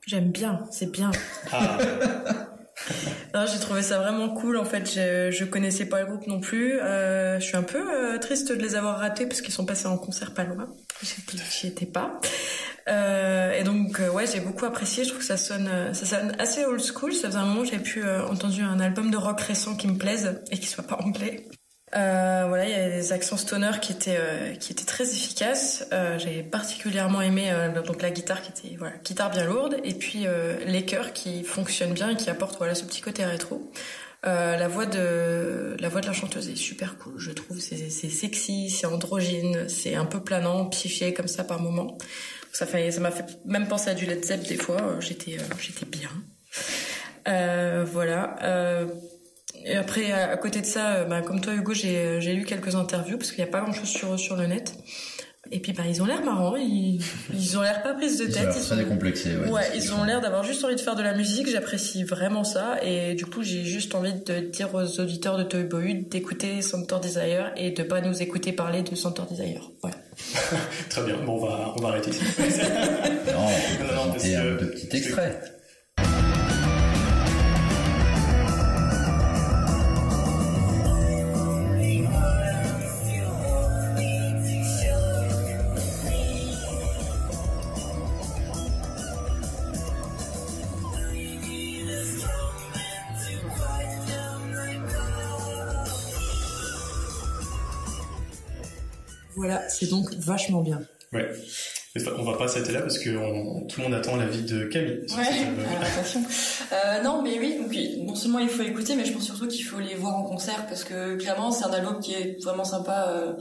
[0.07, 1.11] J'aime bien, c'est bien.
[1.53, 1.79] Ah,
[3.53, 4.57] j'ai trouvé ça vraiment cool.
[4.57, 6.81] En fait, je, je connaissais pas le groupe non plus.
[6.81, 9.87] Euh, je suis un peu euh, triste de les avoir ratés parce qu'ils sont passés
[9.87, 10.69] en concert pas loin.
[11.51, 12.21] J'y étais pas.
[12.89, 15.05] Euh, et donc, ouais, j'ai beaucoup apprécié.
[15.05, 15.69] Je trouve que ça sonne,
[16.39, 17.13] assez old school.
[17.13, 19.99] Ça faisait un moment que j'avais pu entendu un album de rock récent qui me
[19.99, 21.47] plaise et qui soit pas anglais.
[21.97, 25.87] Euh, voilà, il y avait des accents stoner qui étaient euh, qui étaient très efficaces.
[25.93, 29.95] Euh, J'ai particulièrement aimé euh, donc la guitare qui était voilà guitare bien lourde et
[29.95, 33.71] puis euh, les chœurs qui fonctionnent bien et qui apportent voilà ce petit côté rétro.
[34.27, 37.59] Euh, la voix de la voix de la chanteuse est super cool, je trouve.
[37.59, 41.97] C'est sexy, c'est androgyne, c'est un peu planant, piéché comme ça par moment.
[42.53, 44.97] Ça fait ça m'a fait même penser à du Led Zepp des fois.
[45.01, 46.11] J'étais j'étais bien.
[47.85, 48.37] Voilà.
[49.69, 52.33] Euh, et après, à, à côté de ça, euh, bah, comme toi, Hugo, j'ai j'ai
[52.35, 54.75] lu quelques interviews parce qu'il n'y a pas grand-chose sur sur le net.
[55.51, 56.57] Et puis, bah, ils ont l'air marrants.
[56.57, 57.01] Ils,
[57.33, 58.43] ils ont l'air pas prises de Ils ont tête.
[58.49, 59.35] l'air Ils sont- décomplexés.
[59.37, 61.49] Ouais, Ouais, ils ont l'air d'avoir juste envie de faire de la musique.
[61.49, 62.77] J'apprécie vraiment ça.
[62.83, 66.97] Et du coup, j'ai juste envie de dire aux auditeurs de Toy Boy d'écouter Center
[67.01, 69.71] Desire et de pas nous écouter parler de Center Desire.
[70.91, 71.17] Très bien.
[71.25, 72.21] Bon, on va, on va arrêter ici.
[72.21, 75.53] Non, on peut Non, non, présenter parce un que- de petits extraits.
[99.39, 100.81] Voilà, c'est donc vachement bien.
[101.13, 101.31] Ouais.
[102.19, 105.01] On va pas s'arrêter là parce que on- tout le monde attend l'avis de Camille.
[105.17, 105.27] Ouais,
[105.69, 106.23] alors, attention.
[106.73, 107.75] Euh, non, mais oui, donc,
[108.07, 110.67] non seulement il faut écouter, mais je pense surtout qu'il faut les voir en concert
[110.67, 113.33] parce que clairement c'est un album qui est vraiment sympa euh,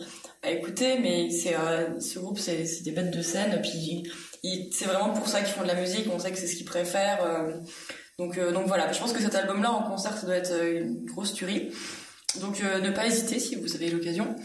[0.44, 4.10] à écouter, mais c'est euh, ce groupe c'est des bêtes de scène, puis
[4.72, 6.66] c'est vraiment pour ça qu'ils font de la musique, on sait que c'est ce qu'ils
[6.66, 7.24] préfèrent.
[7.24, 7.52] euh,
[8.18, 11.04] donc euh, donc voilà, je pense que cet album-là en concert ça doit être une
[11.06, 11.70] grosse tuerie.
[12.42, 14.36] Donc euh, ne pas hésiter si vous avez l'occasion.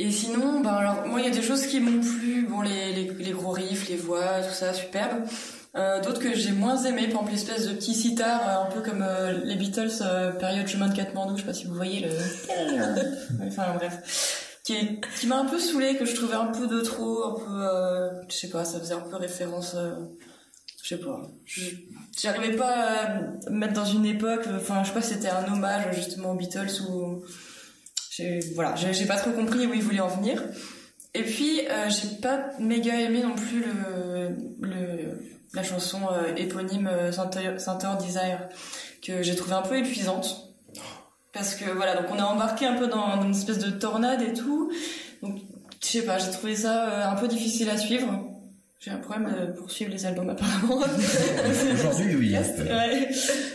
[0.00, 2.94] Et sinon, ben alors moi il y a des choses qui m'ont plu, bon les,
[2.94, 5.24] les, les gros riffs, les voix, tout ça, superbe.
[5.76, 8.80] Euh, D'autres que j'ai moins aimé, par exemple l'espèce de petit sitar, euh, un peu
[8.80, 12.00] comme euh, les Beatles, euh, période chemin de Katmandou, je sais pas si vous voyez
[12.00, 12.10] le...
[13.46, 14.62] enfin bref.
[14.64, 18.24] Qui, m'a un peu saoulé, que je trouvais un peu de trop, un peu...
[18.30, 19.76] Je sais pas, ça faisait un peu référence...
[20.82, 21.20] je sais pas.
[22.18, 25.52] J'arrivais pas à me mettre dans une époque, enfin je sais pas si c'était un
[25.52, 27.22] hommage justement aux Beatles ou...
[28.20, 30.42] j'ai- Voilà, j'ai pas trop compris où ils voulaient en venir.
[31.14, 33.64] Et puis, euh, j'ai pas méga aimé non plus
[34.62, 35.18] le,
[35.54, 38.48] la chanson euh, éponyme euh, Center, Center Desire,
[39.04, 40.46] que j'ai trouvé un peu épuisante.
[41.32, 44.32] Parce que voilà, donc on est embarqué un peu dans une espèce de tornade et
[44.32, 44.70] tout.
[45.22, 45.38] Donc,
[45.82, 48.29] je sais pas, j'ai trouvé ça euh, un peu difficile à suivre.
[48.80, 50.78] J'ai un problème euh, pour suivre les albums apparemment.
[51.74, 52.34] Aujourd'hui, oui.
[52.34, 53.10] Ouais.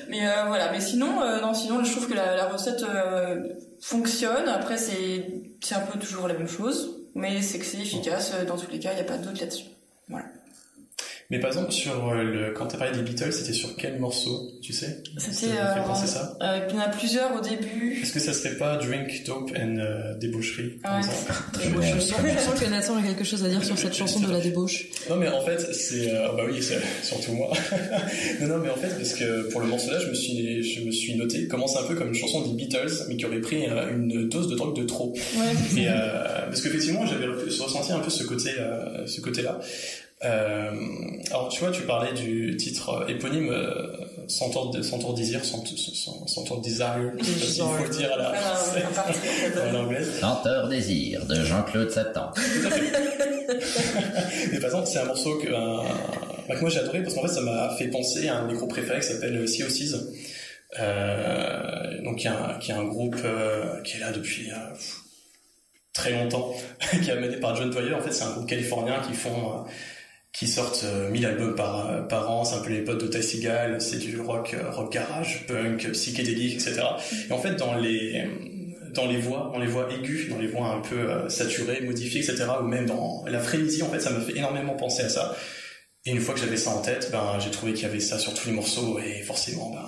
[0.07, 3.41] Mais euh, voilà, mais sinon, euh, non, sinon, je trouve que la, la recette euh,
[3.81, 4.47] fonctionne.
[4.47, 8.33] Après, c'est c'est un peu toujours la même chose, mais c'est que c'est efficace.
[8.35, 9.65] euh, Dans tous les cas, il n'y a pas de doute là-dessus.
[10.09, 10.27] Voilà.
[11.31, 14.51] Mais par exemple, sur euh, le, quand t'as parlé des Beatles, c'était sur quel morceau,
[14.61, 15.01] tu sais?
[15.17, 15.47] C'était.
[15.47, 16.37] Ça me fait euh, penser ça?
[16.41, 17.99] euh, il y en a plusieurs au début.
[18.03, 20.99] Est-ce que ça serait pas Drink, Dope and euh, Débaucherie par Ouais.
[20.99, 21.33] exemple
[21.95, 24.85] Je, sens, que Nathan a quelque chose à dire sur cette chanson de la débauche.
[25.09, 27.51] Non mais en fait c'est euh, bah oui c'est surtout moi.
[28.41, 30.81] non non mais en fait parce que pour le morceau là je me suis je
[30.85, 33.41] me suis noté comment c'est un peu comme une chanson des Beatles mais qui aurait
[33.41, 35.11] pris euh, une dose de drogue de trop.
[35.35, 39.41] Ouais, Et euh, parce qu'effectivement j'avais re- ressenti un peu ce côté euh, ce côté
[39.41, 39.59] là.
[40.23, 40.71] Euh,
[41.29, 43.97] alors tu vois, tu parlais du titre euh, éponyme euh,
[44.29, 45.43] Centaure de Centaure Désir,
[46.61, 50.19] Desire, je sais pas s'il faut le dire à la à l'anglaise.
[50.69, 52.31] Désir de Jean-Claude Satan.
[54.51, 55.83] Mais par exemple, c'est un morceau que, un-
[56.47, 58.51] bah, que moi j'ai adoré parce qu'en fait ça m'a fait penser à un de
[58.51, 59.97] mes groupes préférés qui s'appelle Seas.
[60.79, 64.55] Euh, donc qui est un, qui est un groupe euh, qui est là depuis euh,
[65.93, 66.53] très longtemps,
[67.03, 67.93] qui est mené par John Toyer.
[67.93, 69.57] En fait, c'est un groupe californien qui font euh,
[70.35, 73.07] qui sortent euh, 1000 albums par, euh, par an, c'est un peu les potes de
[73.07, 76.81] Ty Seagal, c'est du rock, euh, rock garage, punk, psychédélique, etc.
[77.29, 78.27] Et en fait, dans les,
[78.93, 82.21] dans les voix, dans les voix aiguës, dans les voix un peu euh, saturées, modifiées,
[82.21, 85.35] etc., ou même dans la frénésie, en fait, ça m'a fait énormément penser à ça.
[86.05, 88.19] Et une fois que j'avais ça en tête, ben, j'ai trouvé qu'il y avait ça
[88.19, 89.87] sur tous les morceaux, et forcément, ben,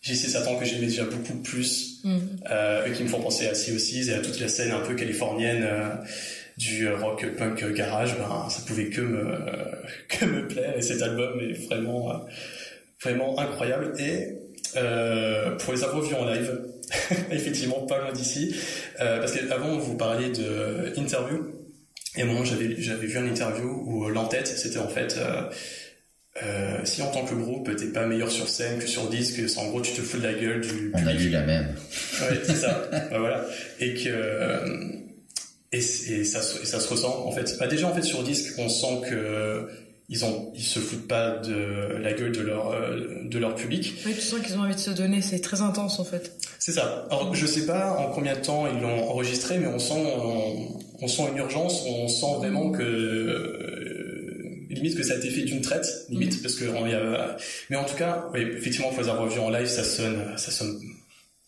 [0.00, 2.02] j'ai ces Satan que j'aimais déjà beaucoup plus,
[2.50, 4.94] euh, eux qui me font penser à Sea et à toute la scène un peu
[4.94, 5.88] californienne euh,
[6.56, 9.38] du euh, rock punk euh, garage, ben, ça pouvait que me,
[10.08, 12.18] que me plaire, et cet album est vraiment, euh,
[13.02, 13.92] vraiment incroyable.
[13.98, 14.38] Et
[14.76, 16.58] euh, pour les avoir vus en live,
[17.30, 18.54] effectivement pas loin d'ici,
[19.00, 21.52] euh, parce qu'avant vous parliez de interview,
[22.16, 25.42] et à un moment j'avais j'avais vu une interview où l'entête c'était en fait euh,
[26.42, 29.58] euh, si en tant que groupe t'es pas meilleur sur scène que sur disque, c'est
[29.58, 31.74] en gros tu te fous de la gueule du On a lu la même.
[32.20, 32.88] Ouais, c'est ça.
[32.90, 33.46] Bah, voilà.
[33.80, 34.58] Et que euh,
[35.72, 37.56] et, et ça se- et ça se ressent en fait.
[37.58, 39.68] Bah, déjà en fait sur disque, on sent que
[40.08, 43.94] ils ont ils se foutent pas de la gueule de leur euh, de leur public.
[44.06, 46.32] Oui, tu sens qu'ils ont envie de se donner, c'est très intense en fait.
[46.60, 47.06] C'est ça.
[47.10, 50.78] Alors je sais pas en combien de temps ils l'ont enregistré, mais on sent on,
[51.00, 55.42] on sent une urgence, on sent vraiment que euh, limite que ça a été fait
[55.42, 57.36] d'une traite, limite parce que on y a-
[57.70, 60.78] mais en tout cas, oui, effectivement, avoir revus en live, ça sonne ça sonne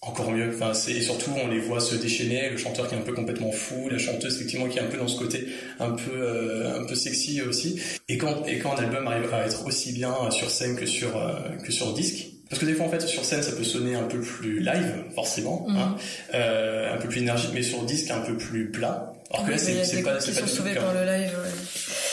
[0.01, 0.51] encore mieux.
[0.55, 3.13] Enfin, c'est et surtout on les voit se déchaîner, le chanteur qui est un peu
[3.13, 5.49] complètement fou, la chanteuse effectivement qui est un peu dans ce côté
[5.81, 7.81] un peu euh, un peu sexy aussi.
[8.09, 11.17] Et quand et quand un album arrive à être aussi bien sur scène que sur
[11.17, 11.35] euh,
[11.65, 12.27] que sur disque.
[12.49, 15.05] Parce que des fois en fait sur scène ça peut sonner un peu plus live
[15.15, 15.77] forcément, Mhm.
[15.77, 15.97] hein,
[16.35, 19.13] euh, un peu plus énergique, mais sur disque un peu plus plat.
[19.31, 20.75] Alors que là il y c'est a c'est pas c'est pas du tout le sauvés
[20.75, 20.81] cas.
[20.81, 21.29] par le live.
[21.29, 21.51] ouais.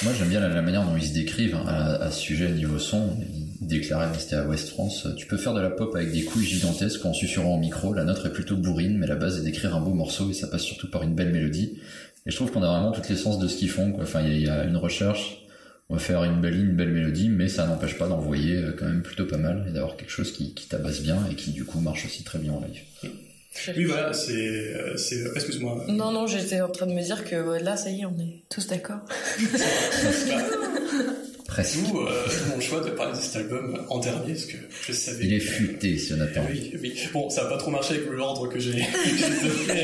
[0.03, 2.49] Moi, j'aime bien la, la manière dont ils se décrivent hein, à, à ce sujet
[2.49, 3.15] niveau son.
[3.21, 6.23] Ils déclaraient, mais c'était à West France, tu peux faire de la pop avec des
[6.23, 7.93] couilles gigantesques en susurrant au micro.
[7.93, 10.47] La note est plutôt bourrine, mais la base est d'écrire un beau morceau et ça
[10.47, 11.79] passe surtout par une belle mélodie.
[12.25, 13.91] Et je trouve qu'on a vraiment toute l'essence de ce qu'ils font.
[13.91, 14.03] Quoi.
[14.03, 15.45] Enfin, il y, y a une recherche.
[15.89, 18.75] On va faire une belle ligne, une belle mélodie, mais ça n'empêche pas d'envoyer euh,
[18.77, 21.51] quand même plutôt pas mal et d'avoir quelque chose qui, qui tabasse bien et qui
[21.51, 22.81] du coup marche aussi très bien en live.
[23.03, 24.95] Oui voilà, c'est euh,
[25.35, 25.85] excuse-moi.
[25.87, 28.43] Non, non, j'étais en train de me dire que là, ça y est, on est
[28.49, 28.99] tous d'accord.
[31.47, 31.77] Presque.
[31.77, 35.25] D'où euh, mon choix de parler de cet album en dernier, parce que je savais.
[35.25, 36.41] Il est futé, Jonathan.
[36.49, 36.99] Oui, oui.
[37.13, 38.87] Bon, ça n'a pas trop marché avec l'ordre que j'ai donné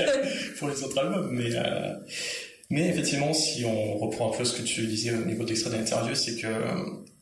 [0.02, 0.26] euh,
[0.58, 1.94] pour les autres albums, mais euh,
[2.72, 5.70] mais effectivement, si on reprend un peu ce que tu disais au niveau de l'extrait
[5.70, 6.76] de l'interview, c'est que euh,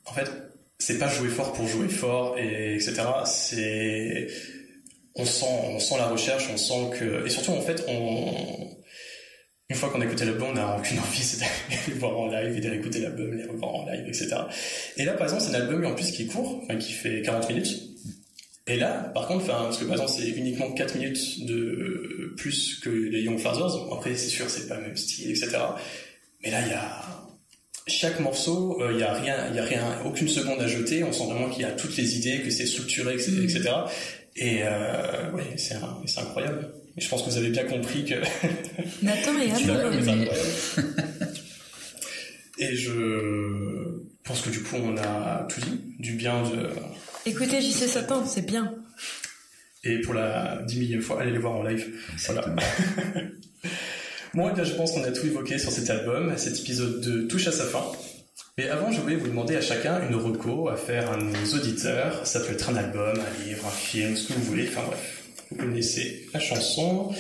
[0.06, 0.32] en fait,
[0.78, 3.02] c'est pas jouer fort pour jouer fort et etc.
[3.26, 4.28] C'est
[5.16, 8.79] on sent on sent la recherche, on sent que et surtout en fait on
[9.70, 12.28] une fois qu'on a écouté l'album, on n'a aucune envie, c'est d'aller le voir en
[12.28, 14.36] live et d'aller écouter l'album, les revoir en live, etc.
[14.98, 17.22] Et là, par exemple, c'est un album en plus qui est court, enfin, qui fait
[17.22, 17.90] 40 minutes.
[18.68, 22.36] Et là, par contre, enfin, parce que par exemple, c'est uniquement 4 minutes de euh,
[22.38, 23.92] plus que les Young Fathers.
[23.92, 25.58] Après, c'est sûr, c'est pas le même style, etc.
[26.44, 27.02] Mais là, il y a
[27.88, 31.04] chaque morceau, euh, il y a rien, il y a rien, aucune seconde à jeter.
[31.04, 33.32] On sent vraiment qu'il y a toutes les idées, que c'est structuré, etc.
[33.44, 33.70] etc.
[34.36, 35.76] Et euh, ouais, c'est
[36.20, 36.72] incroyable.
[36.98, 38.16] Je pense que vous avez bien compris que
[39.02, 40.28] Nathan et Anne.
[42.58, 46.70] Et je pense que du coup, on a tout dit, du bien de.
[47.26, 48.76] Écoutez, JC Satan, c'est bien.
[49.84, 51.88] Et pour la dix millième fois, allez les voir en live.
[52.26, 52.54] Voilà.
[54.34, 56.34] Bon, et bien, je pense qu'on a tout évoqué sur cet album.
[56.38, 57.84] Cet épisode 2 touche à sa fin.
[58.58, 62.28] Mais avant, je voulais vous demander à chacun une reco à faire à nos auditeurs.
[62.28, 64.68] Ça peut être un album, un livre, un film, ce que vous voulez.
[64.68, 65.19] Enfin bref,
[65.52, 67.14] vous connaissez la chanson.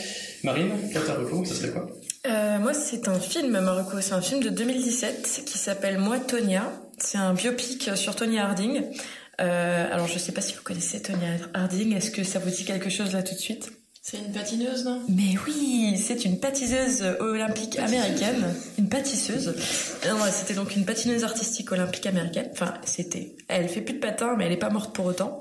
[0.43, 1.89] Marine, toi, ta reco, ça serait quoi?
[2.27, 3.99] Euh, moi, c'est un film, Marocco.
[4.01, 6.71] C'est un film de 2017 qui s'appelle Moi, Tonya.
[6.97, 8.83] C'est un biopic sur Tonya Harding.
[9.41, 11.95] Euh, alors, je sais pas si vous connaissez Tonya Harding.
[11.95, 13.71] Est-ce que ça vous dit quelque chose là tout de suite?
[14.01, 15.01] C'est une patineuse, non?
[15.09, 19.53] Mais oui, c'est une patiseuse olympique américaine, une pâtisseuse.
[20.07, 22.47] Non, ouais, c'était donc une patineuse artistique olympique américaine.
[22.51, 23.35] Enfin, c'était.
[23.49, 25.39] Elle fait plus de patin, mais elle est pas morte pour autant.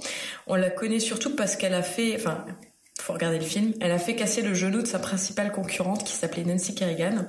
[0.49, 2.45] On la connaît surtout parce qu'elle a fait, enfin,
[3.09, 3.72] faut regarder le film.
[3.80, 7.24] Elle a fait casser le genou de sa principale concurrente qui s'appelait Nancy Kerrigan.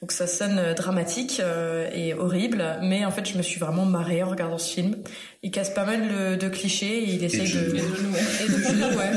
[0.00, 3.84] Donc ça sonne euh, dramatique euh, et horrible, mais en fait, je me suis vraiment
[3.84, 4.96] marrée en regardant ce film.
[5.42, 8.14] Il casse pas mal de, de clichés et il essaye de de, genoux.
[8.42, 9.10] et de genoux, ouais.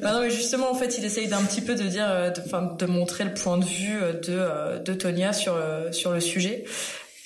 [0.00, 2.40] Bah non, mais justement, en fait, il essaye d'un petit peu de dire, euh, de,
[2.46, 5.58] enfin, de montrer le point de vue de, de Tonya sur,
[5.90, 6.64] sur le sujet.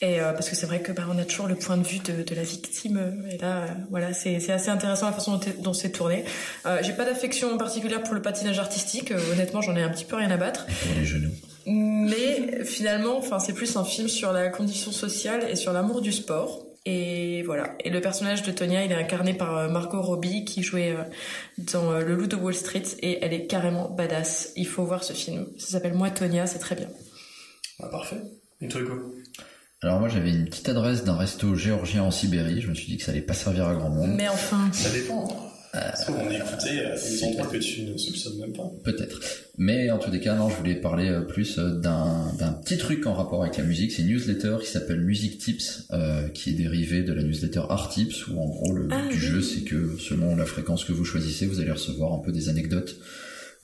[0.02, 1.98] Et euh, parce que c'est vrai que bah, on a toujours le point de vue
[1.98, 3.26] de, de la victime.
[3.30, 6.24] Et là, euh, voilà, c'est assez intéressant la façon dont, c'est tourné.
[6.64, 9.12] Euh, J'ai pas d'affection particulière pour le patinage artistique.
[9.32, 10.64] Honnêtement, j'en ai un petit peu rien à battre.
[10.64, 11.30] Pour les genoux.
[11.66, 16.12] Mais finalement, enfin, c'est plus un film sur la condition sociale et sur l'amour du
[16.12, 16.66] sport.
[16.86, 17.74] Et voilà.
[17.84, 20.96] Et le personnage de Tonya, il est incarné par Margot Robbie, qui jouait
[21.58, 24.52] dans Le Loup de Wall Street, et elle est carrément badass.
[24.56, 25.46] Il faut voir ce film.
[25.58, 26.88] Ça s'appelle Moi Tonya, c'est très bien.
[27.82, 28.22] Ah, parfait.
[28.62, 28.80] Et toi,
[29.82, 32.98] Alors moi j'avais une petite adresse d'un resto géorgien en Sibérie, je me suis dit
[32.98, 34.10] que ça allait pas servir à grand monde.
[34.14, 35.26] Mais enfin, Ça dépend.
[36.02, 38.70] trouve, on est écouté des endroits que tu ne soupçonnes même pas.
[38.84, 39.20] Peut-être.
[39.56, 42.76] Mais en tous les cas, non, je voulais parler euh, plus euh, d'un d'un petit
[42.76, 43.92] truc en rapport avec la musique.
[43.92, 47.88] C'est une newsletter qui s'appelle Music Tips, euh, qui est dérivée de la newsletter Art
[47.88, 49.18] Tips, où en gros le but Ah, du oui.
[49.18, 52.50] jeu, c'est que selon la fréquence que vous choisissez, vous allez recevoir un peu des
[52.50, 52.96] anecdotes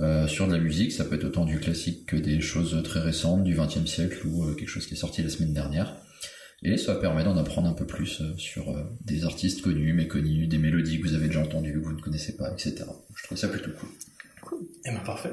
[0.01, 0.93] euh, sur de la musique.
[0.93, 4.45] Ça peut être autant du classique que des choses très récentes, du XXe siècle ou
[4.45, 5.95] euh, quelque chose qui est sorti la semaine dernière.
[6.67, 10.49] Et ça permet d'en apprendre un peu plus euh, sur euh, des artistes connus, méconnus,
[10.49, 12.85] des mélodies que vous avez déjà entendues, que vous ne connaissez pas, etc.
[13.15, 13.71] Je trouve ça plutôt
[14.43, 14.59] cool.
[14.85, 15.33] Eh ben, parfait.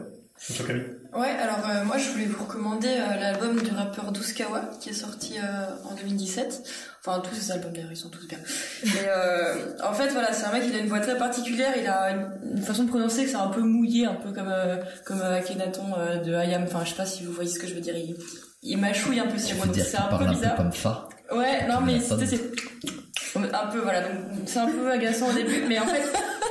[0.50, 4.12] Et toi, Camille Ouais, alors euh, moi je voulais vous recommander euh, l'album du rappeur
[4.12, 6.64] Douskawa qui est sorti euh, en 2017.
[7.00, 8.40] Enfin tous ses albums d'ailleurs ils sont tous bien.
[8.84, 11.86] Mais euh, en fait voilà c'est un mec il a une voix très particulière, il
[11.88, 12.12] a
[12.44, 15.94] une, façon de prononcer que c'est un peu mouillé, un peu comme euh, comme Akhenaton
[15.98, 16.64] euh, de Hayam.
[16.64, 17.96] Enfin je sais pas si vous voyez ce que je veux dire.
[17.96, 18.16] Il,
[18.64, 20.56] il mâchouille un peu ses Ça mots c'est un peu parle un peu bizarre.
[20.56, 21.10] comme Fa.
[21.32, 22.40] Ouais, non, mais c'était c'est
[23.56, 26.04] un peu voilà, donc c'est un peu agaçant au début, mais en fait,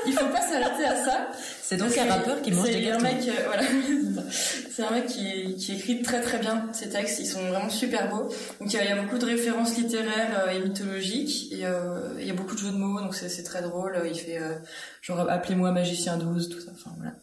[0.06, 1.28] il faut pas s'arrêter à ça.
[1.62, 3.04] c'est donc un rappeur qui mange C'est des un gâteaux.
[3.04, 7.20] mec, euh, voilà, c'est c'est un mec qui, qui écrit très très bien ses textes,
[7.20, 8.28] ils sont vraiment super beaux.
[8.60, 11.64] Donc il y a, il y a beaucoup de références littéraires euh, et mythologiques, et
[11.66, 14.00] euh, il y a beaucoup de jeux de mots, donc c'est c'est très drôle.
[14.10, 14.54] Il fait euh,
[15.02, 16.72] genre appelez-moi magicien 12, tout ça.
[16.74, 17.14] Enfin voilà,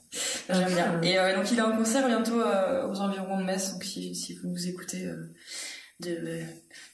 [0.50, 1.02] j'aime bien.
[1.04, 4.36] Et euh, donc il est en concert bientôt aux environs de Metz, donc si, si
[4.36, 5.10] vous nous écoutez
[6.00, 6.18] de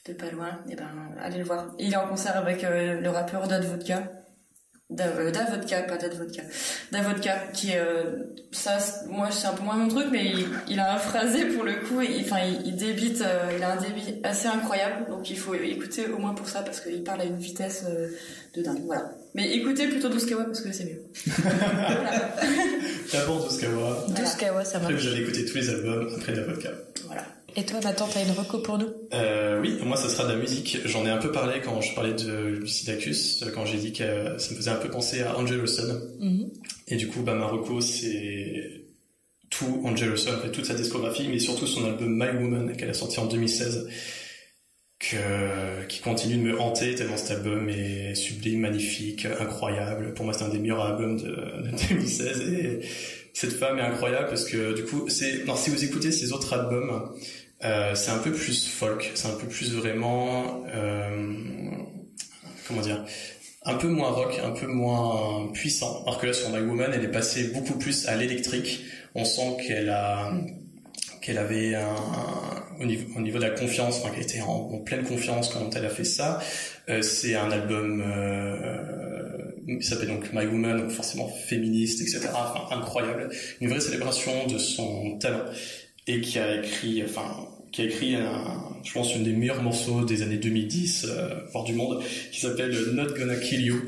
[0.08, 0.88] de pas loin, et ben
[1.20, 1.72] allez le voir.
[1.78, 4.12] Il est en concert avec euh, le rappeur Dad Vodka.
[4.88, 6.42] Dav- euh, Davodka, pas Dad Vodka.
[6.92, 8.78] Davodka, qui est, euh, ça,
[9.08, 11.74] moi c'est un peu moins mon truc, mais il, il a un phrasé pour le
[11.74, 15.28] coup, et il- enfin il, il débite, euh, il a un débit assez incroyable, donc
[15.28, 17.84] il faut écouter au moins pour ça parce qu'il parle à une vitesse
[18.54, 18.82] de dingue.
[18.86, 19.10] Voilà.
[19.34, 21.02] Mais écoutez plutôt Douskawa parce que c'est mieux.
[23.12, 25.04] D'abord Doskawa, Douskawa, ça après marche.
[25.04, 26.70] vous allez écouter tous les albums, après de la vodka.
[27.06, 27.24] voilà.
[27.58, 28.88] Et toi, Nathan, t'as une reco pour nous?
[29.14, 30.78] Euh, oui, moi ça sera de la musique.
[30.84, 34.38] J'en ai un peu parlé quand je parlais de Lucidacus, quand j'ai dit que euh,
[34.38, 35.98] ça me faisait un peu penser à Angel Olsen.
[36.20, 36.50] Mhm.
[36.88, 38.84] Et du coup, bah, Marocco, c'est
[39.48, 42.90] tout Angel Olsen, en fait, toute sa discographie, mais surtout son album My Woman, qu'elle
[42.90, 43.88] a sorti en 2016,
[44.98, 50.12] que, qui continue de me hanter tellement cet album est sublime, magnifique, incroyable.
[50.12, 52.80] Pour moi, c'est un des meilleurs albums de, de 2016 et
[53.32, 57.10] cette femme est incroyable parce que, du coup, c'est, si vous écoutez ses autres albums,
[57.64, 61.32] euh, c'est un peu plus folk, c'est un peu plus vraiment, euh,
[62.68, 63.04] comment dire,
[63.64, 66.02] un peu moins rock, un peu moins puissant.
[66.02, 68.84] Alors que là, sur My Woman, elle est passée beaucoup plus à l'électrique.
[69.14, 70.32] On sent qu'elle a,
[71.20, 71.96] qu'elle avait un,
[72.80, 75.86] au niveau, au niveau de la confiance, enfin, qu'elle était en, pleine confiance quand elle
[75.86, 76.40] a fait ça.
[76.88, 82.28] Euh, c'est un album, euh, qui s'appelle donc My Woman, forcément féministe, etc.
[82.32, 83.30] Enfin, incroyable.
[83.60, 85.44] Une vraie célébration de son talent.
[86.06, 90.04] Et qui a écrit, enfin, qui a écrit un, je pense, une des meilleurs morceaux
[90.04, 92.02] des années 2010, euh, voire du monde,
[92.32, 93.80] qui s'appelle Not Gonna Kill You,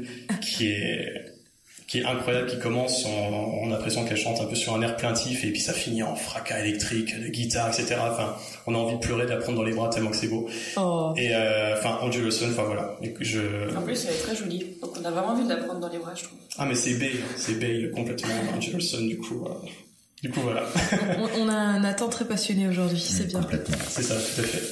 [0.43, 1.25] qui est,
[1.87, 4.83] qui est incroyable, qui commence, on, on a l'impression qu'elle chante un peu sur un
[4.83, 7.97] air plaintif, et puis ça finit en fracas électrique, de guitare, etc.
[8.11, 10.29] Enfin, on a envie de pleurer, de la prendre dans les bras tellement que c'est
[10.29, 10.49] beau.
[10.77, 11.15] Oh.
[11.17, 12.97] Et, euh, enfin, Angel Olsen, enfin voilà.
[13.01, 13.75] Et que je...
[13.75, 15.89] En plus, elle est très jolie, donc on a vraiment envie de la prendre dans
[15.89, 16.39] les bras, je trouve.
[16.59, 19.69] Ah, mais c'est Bale, c'est Bale complètement, Angel Olsen, du coup, euh,
[20.23, 20.67] du coup, voilà.
[21.19, 23.41] on, on a un Nathan très passionné aujourd'hui, c'est bien.
[23.41, 23.77] Complètement.
[23.89, 24.63] C'est ça, tout à fait.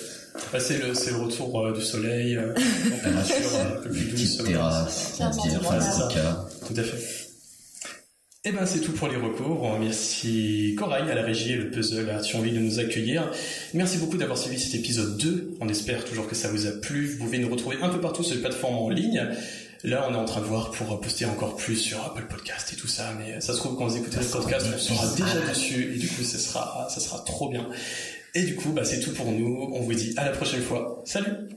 [0.58, 4.38] C'est le, c'est le retour euh, du soleil, euh, température un peu plus douce.
[4.44, 6.46] terrasse, cas.
[6.66, 7.26] Tout à fait.
[8.44, 9.62] Et ben c'est tout pour les recours.
[9.62, 13.28] On remercie Corail à la régie et le puzzle à Thionville de nous accueillir.
[13.74, 15.56] Merci beaucoup d'avoir suivi cet épisode 2.
[15.60, 17.06] On espère toujours que ça vous a plu.
[17.06, 19.26] Vous pouvez nous retrouver un peu partout sur les plateformes en ligne.
[19.86, 22.76] Là, on est en train de voir pour poster encore plus sur Apple Podcast et
[22.76, 25.94] tout ça, mais ça se trouve quand vous écoutez le podcast, on sera déjà dessus
[25.94, 27.68] et du coup, ça sera, ça sera trop bien.
[28.34, 29.70] Et du coup, bah, c'est tout pour nous.
[29.72, 31.02] On vous dit à la prochaine fois.
[31.04, 31.55] Salut!